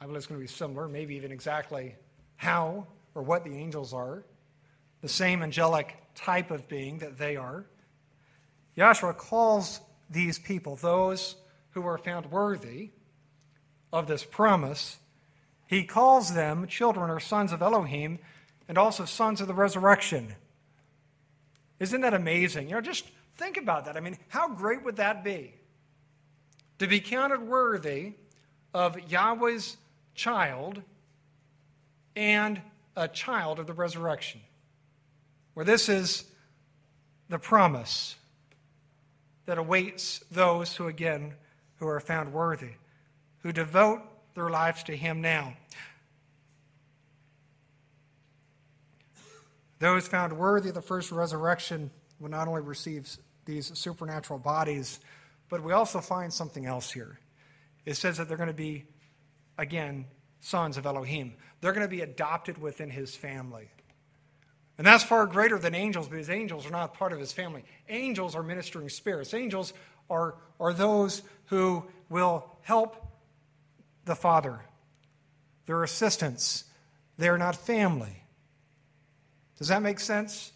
[0.00, 1.94] I believe it's going to be similar, maybe even exactly
[2.34, 4.24] how or what the angels are.
[5.02, 7.64] The same angelic type of being that they are.
[8.76, 9.78] Yahshua calls
[10.10, 11.36] these people, those
[11.72, 12.90] who are found worthy
[13.92, 14.98] of this promise,
[15.66, 18.18] he calls them children or sons of Elohim
[18.68, 20.34] and also sons of the resurrection.
[21.78, 22.68] Isn't that amazing?
[22.68, 23.06] You know, just
[23.36, 23.96] think about that.
[23.96, 25.54] I mean, how great would that be?
[26.78, 28.14] To be counted worthy
[28.74, 29.76] of Yahweh's
[30.14, 30.82] child
[32.16, 32.60] and
[32.96, 34.40] a child of the resurrection.
[35.54, 36.24] Where this is
[37.28, 38.16] the promise
[39.46, 41.34] that awaits those who, again,
[41.82, 42.70] who are found worthy,
[43.38, 44.02] who devote
[44.36, 45.52] their lives to Him now.
[49.80, 53.16] Those found worthy of the first resurrection will not only receive
[53.46, 55.00] these supernatural bodies,
[55.48, 57.18] but we also find something else here.
[57.84, 58.84] It says that they're going to be,
[59.58, 60.04] again,
[60.38, 61.34] sons of Elohim.
[61.60, 63.68] They're going to be adopted within his family.
[64.78, 67.64] And that's far greater than angels because angels are not part of his family.
[67.88, 69.34] Angels are ministering spirits.
[69.34, 69.72] Angels
[70.10, 72.96] are, are those who will help
[74.04, 74.60] the Father.
[75.66, 76.64] They're assistants.
[77.18, 78.24] They are not family.
[79.58, 80.52] Does that make sense?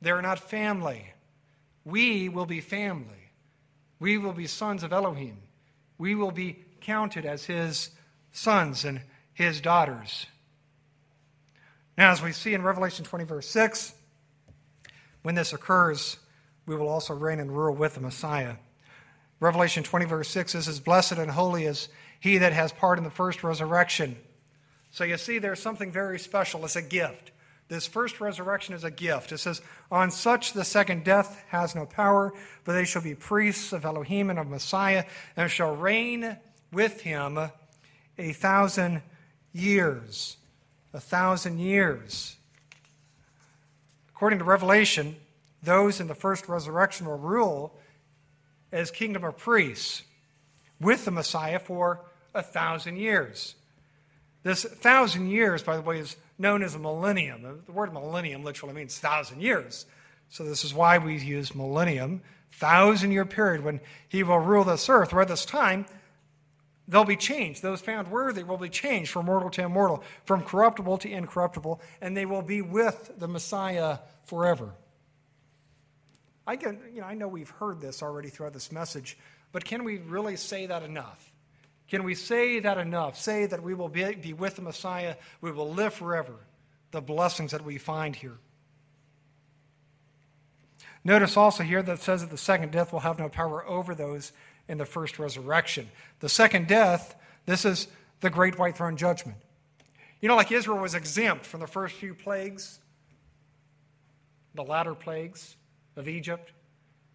[0.00, 1.12] They are not family.
[1.84, 3.30] We will be family.
[4.00, 5.38] We will be sons of Elohim.
[5.98, 7.90] We will be counted as his
[8.32, 9.00] sons and
[9.32, 10.26] his daughters.
[11.96, 13.94] Now, as we see in Revelation 20, verse 6,
[15.22, 16.16] when this occurs,
[16.66, 18.56] we will also reign and rule with the Messiah.
[19.42, 21.88] Revelation 20, verse 6 is, As blessed and holy is
[22.20, 24.16] he that has part in the first resurrection.
[24.92, 26.64] So you see, there's something very special.
[26.64, 27.32] It's a gift.
[27.66, 29.32] This first resurrection is a gift.
[29.32, 32.32] It says, On such the second death has no power,
[32.62, 36.36] but they shall be priests of Elohim and of Messiah, and shall reign
[36.70, 39.02] with him a thousand
[39.52, 40.36] years.
[40.94, 42.36] A thousand years.
[44.10, 45.16] According to Revelation,
[45.64, 47.76] those in the first resurrection will rule
[48.72, 50.02] as kingdom of priests
[50.80, 52.00] with the Messiah for
[52.34, 53.54] a thousand years.
[54.42, 57.62] This thousand years, by the way, is known as a millennium.
[57.64, 59.86] The word millennium literally means thousand years.
[60.30, 64.88] So this is why we use millennium, thousand year period when he will rule this
[64.88, 65.12] earth.
[65.12, 65.86] Where this time,
[66.88, 67.62] they'll be changed.
[67.62, 72.16] Those found worthy will be changed from mortal to immortal, from corruptible to incorruptible, and
[72.16, 74.74] they will be with the Messiah forever.
[76.46, 79.16] I, can, you know, I know we've heard this already throughout this message,
[79.52, 81.30] but can we really say that enough?
[81.88, 83.18] Can we say that enough?
[83.18, 86.34] Say that we will be, be with the Messiah, we will live forever,
[86.90, 88.38] the blessings that we find here.
[91.04, 93.94] Notice also here that it says that the second death will have no power over
[93.94, 94.32] those
[94.68, 95.88] in the first resurrection.
[96.20, 97.14] The second death,
[97.44, 97.88] this is
[98.20, 99.38] the great white throne judgment.
[100.20, 102.78] You know, like Israel was exempt from the first few plagues,
[104.54, 105.56] the latter plagues
[105.96, 106.52] of Egypt,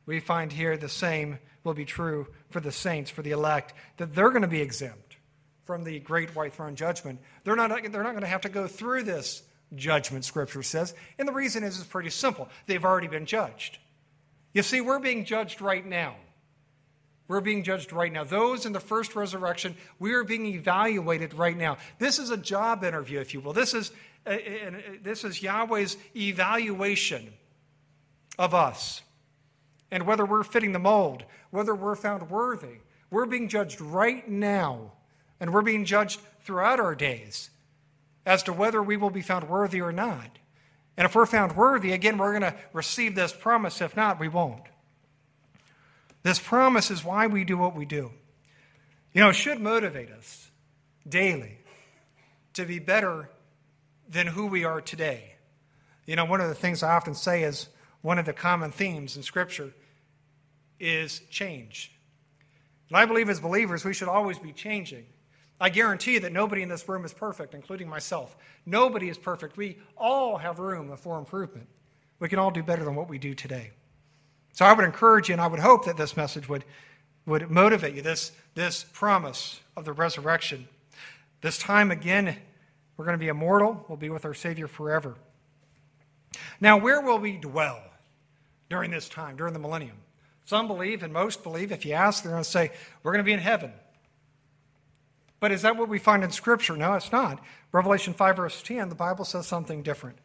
[0.06, 4.16] we find here the same will be true for the saints, for the elect, that
[4.16, 5.18] they're going to be exempt
[5.66, 7.20] from the great white throne judgment.
[7.44, 9.44] They're not, they're not going to have to go through this
[9.76, 10.96] judgment, Scripture says.
[11.20, 12.48] And the reason is it's pretty simple.
[12.66, 13.80] They've already been judged.
[14.54, 16.16] You see, we're being judged right now.
[17.28, 18.24] We're being judged right now.
[18.24, 21.78] Those in the first resurrection, we are being evaluated right now.
[22.00, 23.52] This is a job interview, if you will.
[23.52, 23.92] This is,
[24.26, 24.72] uh, uh,
[25.04, 27.34] this is Yahweh's evaluation
[28.38, 29.02] of us
[29.92, 32.80] and whether we're fitting the mold, whether we're found worthy.
[33.10, 34.92] We're being judged right now,
[35.40, 37.50] and we're being judged throughout our days
[38.26, 40.40] as to whether we will be found worthy or not.
[40.98, 43.82] And if we're found worthy, again, we're going to receive this promise.
[43.82, 44.64] If not, we won't.
[46.24, 48.12] This promise is why we do what we do.
[49.14, 50.52] You know, it should motivate us
[51.08, 51.60] daily
[52.54, 53.30] to be better
[54.10, 55.36] than who we are today.
[56.06, 57.68] You know, one of the things I often say is,
[58.08, 59.70] one of the common themes in Scripture
[60.80, 61.92] is change.
[62.88, 65.06] And I believe as believers, we should always be changing.
[65.60, 68.38] I guarantee that nobody in this room is perfect, including myself.
[68.66, 69.58] Nobody is perfect.
[69.58, 71.68] We all have room for improvement.
[72.20, 73.72] We can all do better than what we do today.
[74.54, 76.64] So I would encourage you, and I would hope that this message would,
[77.26, 80.70] would motivate you, this, this promise of the resurrection.
[81.42, 82.38] This time again,
[82.96, 83.86] we're going to be immortal.
[83.90, 85.16] We'll be with our Savior forever.
[86.62, 87.82] Now, where will we dwell
[88.70, 89.98] during this time, during the millennium?
[90.46, 92.72] Some believe, and most believe, if you ask, they're going to say,
[93.04, 93.72] we're going to be in heaven.
[95.40, 96.76] But is that what we find in Scripture?
[96.78, 97.44] No, it's not.
[97.72, 100.18] Revelation 5, verse 10, the Bible says something different.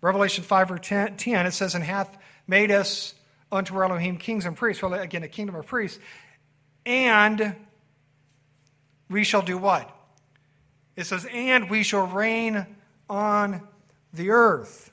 [0.00, 1.16] Revelation 5, verse 10,
[1.46, 3.14] it says, And hath made us
[3.50, 4.82] unto our Elohim kings and priests.
[4.82, 5.98] Well, again, a kingdom of priests.
[6.84, 7.54] And
[9.08, 9.90] we shall do what?
[10.96, 12.66] It says, And we shall reign
[13.08, 13.62] on
[14.12, 14.90] the earth.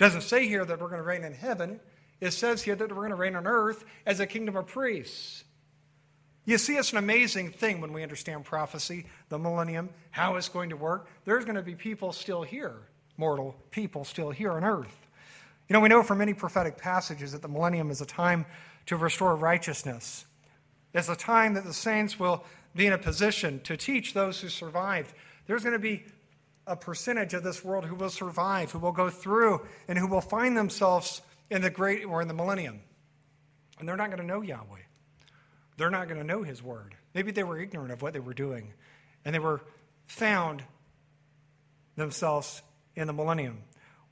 [0.00, 1.78] Doesn't say here that we're going to reign in heaven.
[2.22, 5.44] It says here that we're going to reign on earth as a kingdom of priests.
[6.46, 10.70] You see, it's an amazing thing when we understand prophecy, the millennium, how it's going
[10.70, 11.06] to work.
[11.26, 12.76] There's going to be people still here,
[13.18, 15.06] mortal people still here on earth.
[15.68, 18.46] You know, we know from many prophetic passages that the millennium is a time
[18.86, 20.24] to restore righteousness.
[20.94, 22.42] It's a time that the saints will
[22.74, 25.12] be in a position to teach those who survived.
[25.46, 26.04] There's going to be
[26.70, 30.20] a percentage of this world who will survive, who will go through, and who will
[30.20, 32.80] find themselves in the great or in the millennium.
[33.78, 34.78] And they're not going to know Yahweh.
[35.76, 36.94] They're not going to know His word.
[37.12, 38.72] Maybe they were ignorant of what they were doing,
[39.24, 39.60] and they were
[40.06, 40.62] found
[41.96, 42.62] themselves
[42.94, 43.58] in the millennium.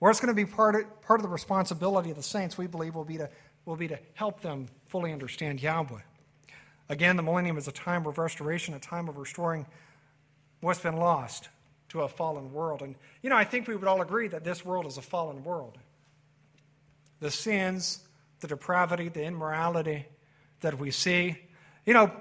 [0.00, 2.66] Or it's going to be part of, part of the responsibility of the saints, we
[2.66, 3.30] believe, will be, to,
[3.66, 6.00] will be to help them fully understand Yahweh.
[6.88, 9.66] Again, the millennium is a time of restoration, a time of restoring
[10.60, 11.48] what's been lost
[11.90, 12.82] to a fallen world.
[12.82, 15.44] And, you know, I think we would all agree that this world is a fallen
[15.44, 15.78] world.
[17.20, 18.00] The sins,
[18.40, 20.06] the depravity, the immorality
[20.60, 21.38] that we see.
[21.86, 22.12] You know,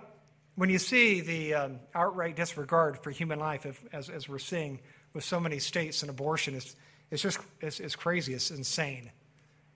[0.55, 4.79] when you see the um, outright disregard for human life, if, as, as we're seeing
[5.13, 6.75] with so many states and abortion, it's,
[7.11, 9.11] it's just it's, it's crazy, it's insane.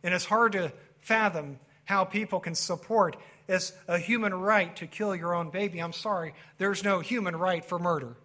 [0.03, 0.71] And it's hard to
[1.01, 3.17] fathom how people can support
[3.47, 5.79] as a human right to kill your own baby.
[5.79, 8.15] I'm sorry, there's no human right for murder.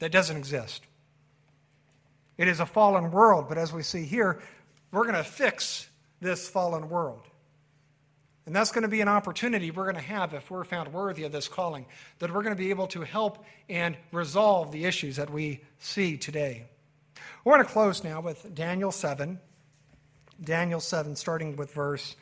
[0.00, 0.82] That doesn't exist.
[2.36, 4.40] It is a fallen world, but as we see here,
[4.90, 5.88] we're going to fix
[6.20, 7.22] this fallen world.
[8.46, 11.24] And that's going to be an opportunity we're going to have if we're found worthy
[11.24, 11.86] of this calling,
[12.18, 16.16] that we're going to be able to help and resolve the issues that we see
[16.16, 16.64] today.
[17.44, 19.38] We're going to close now with Daniel 7.
[20.42, 22.16] Daniel 7, starting with verse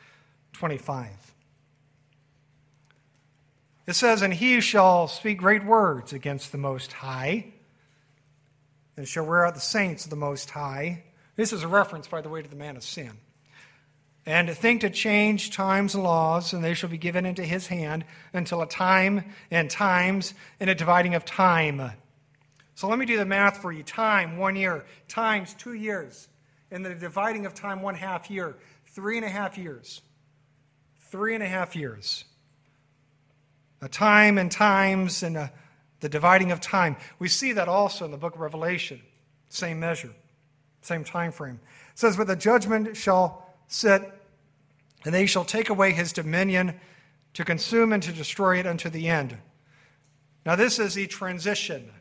[0.53, 1.07] 25.
[3.87, 7.53] It says, And he shall speak great words against the Most High
[8.99, 11.03] and shall wear out the saints of the Most High.
[11.37, 13.13] This is a reference, by the way, to the man of sin.
[14.25, 18.03] And think to change times and laws, and they shall be given into his hand
[18.33, 21.93] until a time and times and a dividing of time.
[22.75, 23.83] So let me do the math for you.
[23.83, 26.27] Time, one year, times, two years,
[26.69, 30.01] and the dividing of time, one half year, three and a half years.
[31.09, 32.25] Three and a half years.
[33.81, 35.53] A time and times and a
[35.99, 36.95] the dividing of time.
[37.17, 39.01] We see that also in the book of Revelation.
[39.49, 40.13] Same measure,
[40.81, 41.59] same time frame.
[41.91, 44.01] It says, But the judgment shall sit,
[45.05, 46.79] and they shall take away his dominion
[47.33, 49.37] to consume and to destroy it unto the end.
[50.45, 51.91] Now, this is a transition,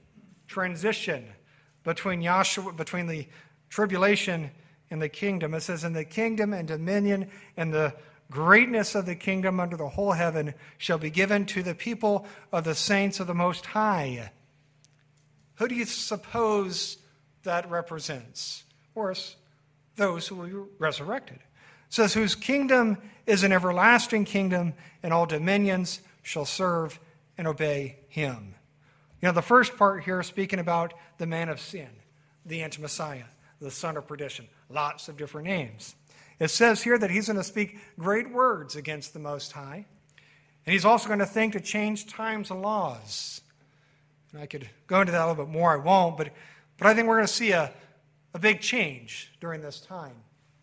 [0.47, 1.27] transition
[1.85, 3.27] between Yahshua, between the
[3.69, 4.51] tribulation
[4.91, 5.55] and the kingdom.
[5.55, 7.95] It says, In the kingdom and dominion and the
[8.31, 12.65] greatness of the kingdom under the whole heaven shall be given to the people of
[12.65, 14.31] the saints of the Most High.
[15.57, 16.99] Who do you suppose
[17.43, 18.65] that represents?
[18.87, 19.37] Of course,
[19.97, 21.37] those who will be resurrected.
[21.37, 21.43] It
[21.95, 26.99] says, Whose kingdom is an everlasting kingdom, and all dominions shall serve
[27.37, 28.55] and obey him.
[29.21, 31.89] You know, the first part here speaking about the man of sin,
[32.47, 33.25] the anti Messiah,
[33.61, 34.47] the son of perdition.
[34.71, 35.97] Lots of different names.
[36.39, 39.87] It says here that he's going to speak great words against the Most High.
[40.67, 43.41] And he's also going to think to change times and laws.
[44.33, 46.31] And I could go into that a little bit more, I won't, but,
[46.77, 47.73] but I think we're going to see a,
[48.35, 50.15] a big change during this time,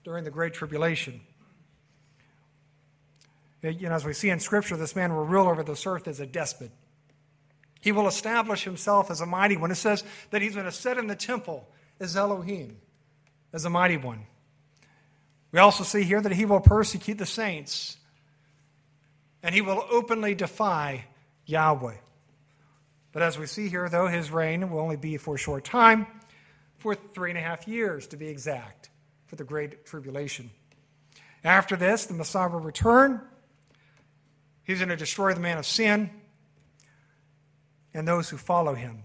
[0.03, 1.21] during the Great Tribulation.
[3.63, 6.19] You know, as we see in Scripture, this man will rule over this earth as
[6.19, 6.69] a despot.
[7.81, 9.71] He will establish himself as a mighty one.
[9.71, 11.67] It says that he's going to sit in the temple
[11.99, 12.77] as Elohim,
[13.53, 14.27] as a mighty one.
[15.51, 17.97] We also see here that he will persecute the saints
[19.45, 21.05] and he will openly defy
[21.45, 21.97] Yahweh.
[23.11, 26.07] But as we see here, though, his reign will only be for a short time,
[26.79, 28.89] for three and a half years to be exact,
[29.27, 30.49] for the Great Tribulation.
[31.43, 33.21] After this, the Messiah will return.
[34.63, 36.09] He's going to destroy the man of sin
[37.93, 39.03] and those who follow him.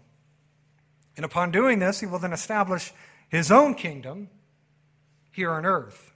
[1.16, 2.92] And upon doing this, he will then establish
[3.28, 4.30] his own kingdom
[5.30, 6.09] here on earth.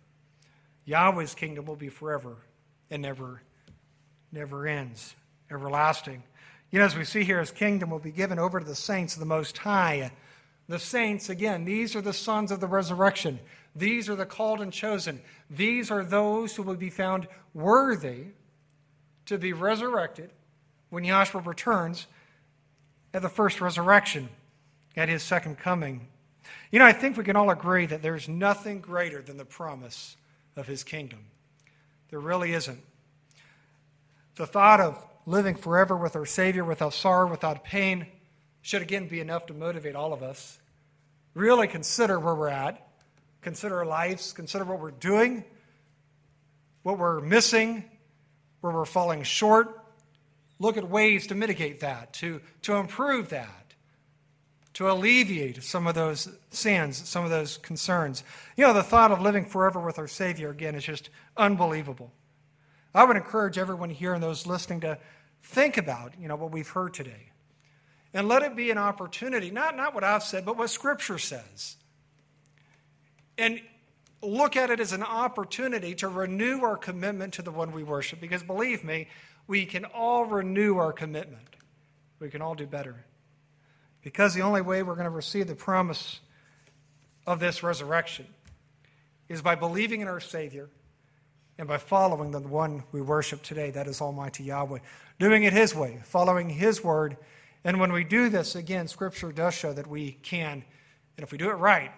[0.87, 2.37] Yahweh's kingdom will be forever
[2.91, 3.43] and never,
[4.32, 5.14] never ends,
[5.51, 6.22] everlasting.
[6.70, 9.14] You know, as we see here, his kingdom will be given over to the saints
[9.14, 10.11] of the Most High.
[10.68, 13.39] The saints, again, these are the sons of the resurrection.
[13.76, 15.20] These are the called and chosen.
[15.51, 18.26] These are those who will be found worthy
[19.26, 20.30] to be resurrected
[20.91, 22.07] when Yahshua returns
[23.12, 24.28] at the first resurrection,
[24.97, 26.09] at his second coming.
[26.70, 30.16] You know, I think we can all agree that there's nothing greater than the promise
[30.57, 31.20] of his kingdom.
[32.11, 32.80] There really isn't.
[34.36, 38.07] The thought of living forever with our Savior without sorrow, without pain,
[38.62, 40.59] should again be enough to motivate all of us.
[41.34, 42.86] Really consider where we're at.
[43.44, 45.44] consider our lives, consider what we're doing,
[46.82, 47.84] what we're missing,
[48.61, 49.80] where we're falling short.
[50.59, 53.64] Look at ways to mitigate that, to, to improve that,
[54.75, 58.25] to alleviate some of those sins, some of those concerns.
[58.57, 62.12] You know, the thought of living forever with our Savior, again, is just unbelievable.
[62.95, 64.99] I would encourage everyone here and those listening to
[65.43, 67.31] think about, you know, what we've heard today.
[68.12, 71.77] And let it be an opportunity, not, not what I've said, but what Scripture says.
[73.39, 73.61] And
[74.22, 78.20] look at it as an opportunity to renew our commitment to the one we worship.
[78.20, 79.09] Because believe me,
[79.47, 81.57] we can all renew our commitment.
[82.20, 83.05] We can all do better.
[84.05, 86.20] Because the only way we're going to receive the promise
[87.26, 88.26] of this resurrection
[89.28, 90.68] is by believing in our Savior
[91.59, 94.78] and by following the one we worship today, that is Almighty Yahweh.
[95.18, 97.16] Doing it His way, following His word
[97.64, 100.62] and when we do this, again, Scripture does show that we can,
[101.16, 101.90] and if we do it right,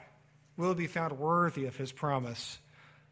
[0.56, 2.58] we'll be found worthy of His promise.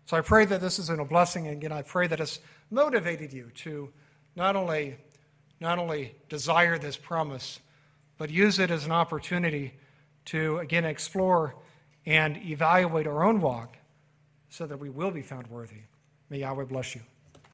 [0.06, 1.48] So I pray that this is a blessing.
[1.48, 2.38] And again, I pray that it's
[2.70, 3.90] motivated you to
[4.36, 4.96] not only,
[5.60, 7.58] not only desire this promise,
[8.18, 9.74] but use it as an opportunity
[10.26, 11.54] to, again, explore
[12.06, 13.76] and evaluate our own walk
[14.48, 15.82] so that we will be found worthy.
[16.30, 17.00] May Yahweh bless you.